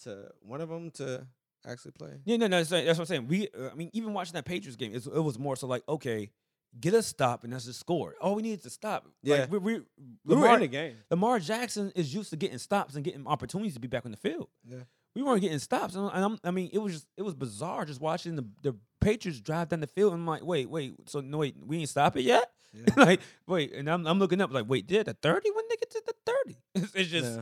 [0.03, 1.27] to one of them to
[1.67, 2.21] actually play.
[2.25, 3.29] Yeah, no, no, that's that's what I'm saying.
[3.29, 5.83] We, uh, I mean, even watching that Patriots game, it's, it was more so like,
[5.89, 6.31] okay,
[6.79, 8.15] get a stop and that's just score.
[8.21, 9.07] All we need is to stop.
[9.23, 9.37] Yeah.
[9.37, 9.83] like, we, we,
[10.25, 10.97] We were in the game.
[11.11, 14.17] Lamar Jackson is used to getting stops and getting opportunities to be back on the
[14.17, 14.49] field.
[14.69, 14.79] Yeah.
[15.15, 18.37] we weren't getting stops, and I mean, it was just it was bizarre just watching
[18.37, 20.13] the the Patriots drive down the field.
[20.13, 22.51] And I'm like, wait, wait, so no, wait, we ain't stop it yet.
[22.73, 22.85] Yeah.
[22.97, 25.91] like, wait, and I'm I'm looking up like, wait, did the thirty when they get
[25.91, 26.57] to the thirty?
[26.75, 27.37] It's, it's just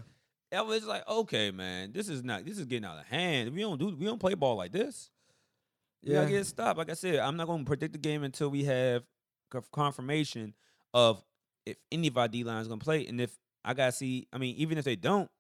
[0.53, 0.61] Yeah.
[0.61, 3.53] I was like, okay, man, this is not this is getting out of hand.
[3.53, 5.11] We don't do we don't play ball like this.
[6.03, 6.21] Yeah.
[6.21, 6.79] gotta get stopped.
[6.79, 9.03] Like I said, I'm not gonna predict the game until we have
[9.73, 10.55] confirmation
[10.93, 11.23] of
[11.67, 14.29] if any of our D line is gonna play, and if I gotta see.
[14.33, 15.31] I mean, even if they don't,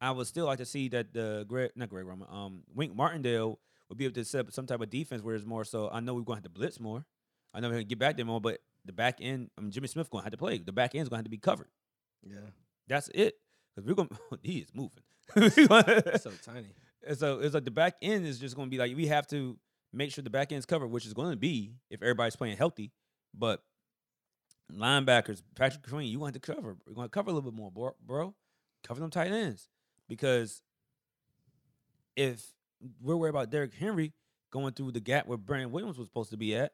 [0.00, 3.58] I would still like to see that the Greg, not Greg Roman, um, Wink Martindale
[3.88, 5.90] would be able to set up some type of defense where it's more so.
[5.90, 7.04] I know we're gonna have to blitz more.
[7.54, 9.88] I know we're gonna get back there more, but the back end, I mean, Jimmy
[9.88, 10.58] Smith gonna have to play.
[10.58, 11.68] The back end's gonna have to be covered.
[12.22, 12.38] Yeah,
[12.88, 13.34] That's it.
[13.74, 14.08] Because we're gonna,
[14.42, 15.02] he is moving.
[16.18, 16.74] So tiny.
[17.06, 19.26] and so it's like the back end is just going to be like we have
[19.28, 19.56] to
[19.92, 22.92] make sure the back end's covered, which is going to be if everybody's playing healthy.
[23.36, 23.62] But
[24.70, 26.76] linebackers, Patrick Queen, you want to cover.
[26.86, 27.94] We're going to cover a little bit more, bro.
[28.04, 28.34] bro.
[28.84, 29.68] Cover them tight ends
[30.08, 30.60] because
[32.16, 32.44] if
[33.00, 34.12] we're worried about Derrick Henry
[34.50, 36.72] going through the gap where Brandon Williams was supposed to be at.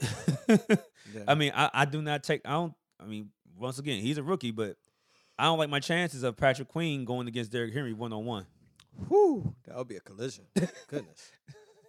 [1.14, 1.24] Yeah.
[1.26, 2.42] I mean, I, I do not take.
[2.44, 2.74] I don't.
[3.00, 4.76] I mean, once again, he's a rookie, but
[5.38, 8.46] I don't like my chances of Patrick Queen going against Derrick Henry one on one.
[9.08, 10.44] Whew, that would be a collision.
[10.88, 11.32] Goodness.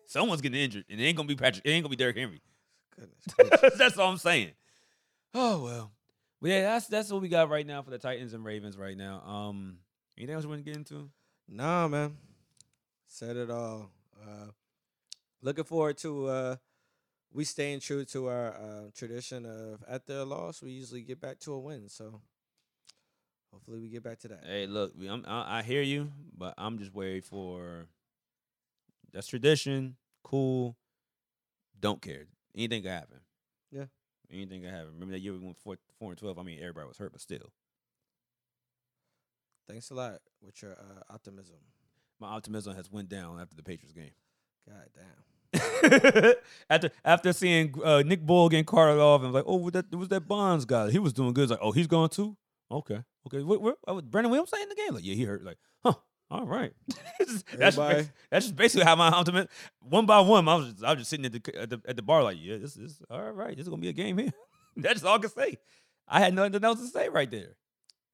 [0.08, 1.66] Someone's getting injured, and it ain't gonna be Patrick.
[1.66, 2.42] It ain't gonna be Derrick Henry.
[2.96, 3.74] Goodness.
[3.78, 4.52] that's all I'm saying.
[5.34, 5.92] Oh well.
[6.42, 8.98] But yeah, that's that's what we got right now for the Titans and Ravens right
[8.98, 9.22] now.
[9.26, 9.78] Um
[10.18, 11.10] anything else you want to get into?
[11.48, 12.18] Nah, man.
[13.08, 13.92] Said it all.
[14.22, 14.48] Uh,
[15.42, 16.56] looking forward to uh,
[17.34, 21.40] we staying true to our uh, tradition of at a loss, we usually get back
[21.40, 21.90] to a win.
[21.90, 22.22] So
[23.52, 24.44] hopefully we get back to that.
[24.46, 27.88] Hey, look, I'm, I, I hear you, but I'm just waiting for
[29.14, 29.96] that's tradition.
[30.24, 30.78] Cool.
[31.80, 32.26] Don't care.
[32.56, 33.20] Anything can happen.
[33.72, 33.86] Yeah.
[34.32, 34.94] Anything can happen.
[34.94, 36.40] Remember that year we went four, four and twelve.
[36.40, 37.52] I mean, everybody was hurt, but still,
[39.68, 41.56] Thanks a lot with your uh, optimism.
[42.20, 44.12] my optimism has went down after the Patriots game.
[44.68, 46.34] God damn.
[46.70, 50.10] after after seeing uh, Nick Bull getting carted off, and like, oh, was that was
[50.10, 50.92] that Bonds guy?
[50.92, 51.44] He was doing good.
[51.44, 52.36] It's like, oh, he's gone too.
[52.70, 53.44] Okay, okay.
[53.44, 54.94] What, what, uh, was Brandon Williams saying in the game?
[54.94, 55.44] Like, yeah, he hurt.
[55.44, 55.94] Like, huh.
[56.32, 56.72] All right.
[57.20, 57.44] That's
[57.78, 59.50] Everybody- that's just basically how my optimism.
[59.82, 61.96] One by one, I was just, I was just sitting at the, at the at
[61.98, 63.56] the bar like, yeah, this is all right.
[63.56, 64.32] This is gonna be a game here.
[64.78, 65.58] that's all I can say.
[66.08, 67.58] I had nothing else to say right there.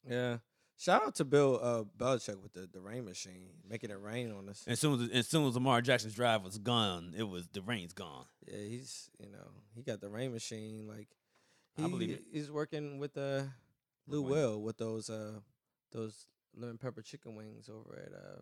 [0.09, 0.37] Yeah.
[0.79, 4.49] Shout out to Bill uh, Belichick with the, the rain machine, making it rain on
[4.49, 4.63] us.
[4.67, 7.93] As soon as as soon as Lamar Jackson's drive was gone, it was the rain's
[7.93, 8.25] gone.
[8.47, 10.87] Yeah, he's you know he got the rain machine.
[10.87, 11.07] Like
[11.75, 12.23] he, I believe it.
[12.31, 13.43] He's working with uh,
[14.07, 15.39] Lou Will with those uh
[15.91, 16.25] those
[16.57, 18.41] lemon pepper chicken wings over at uh,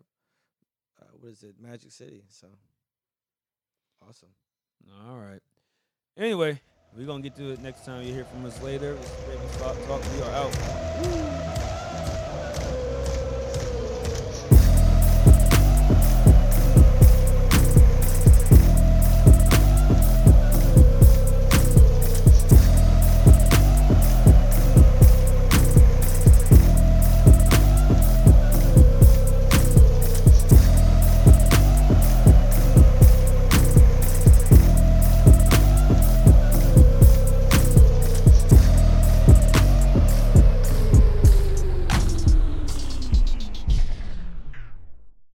[1.02, 2.24] uh what is it Magic City.
[2.28, 2.48] So
[4.06, 4.30] awesome.
[5.08, 5.40] All right.
[6.16, 6.60] Anyway,
[6.96, 8.94] we're gonna get to it next time you hear from us later.
[8.94, 10.02] This is Talk.
[10.14, 11.55] We are out.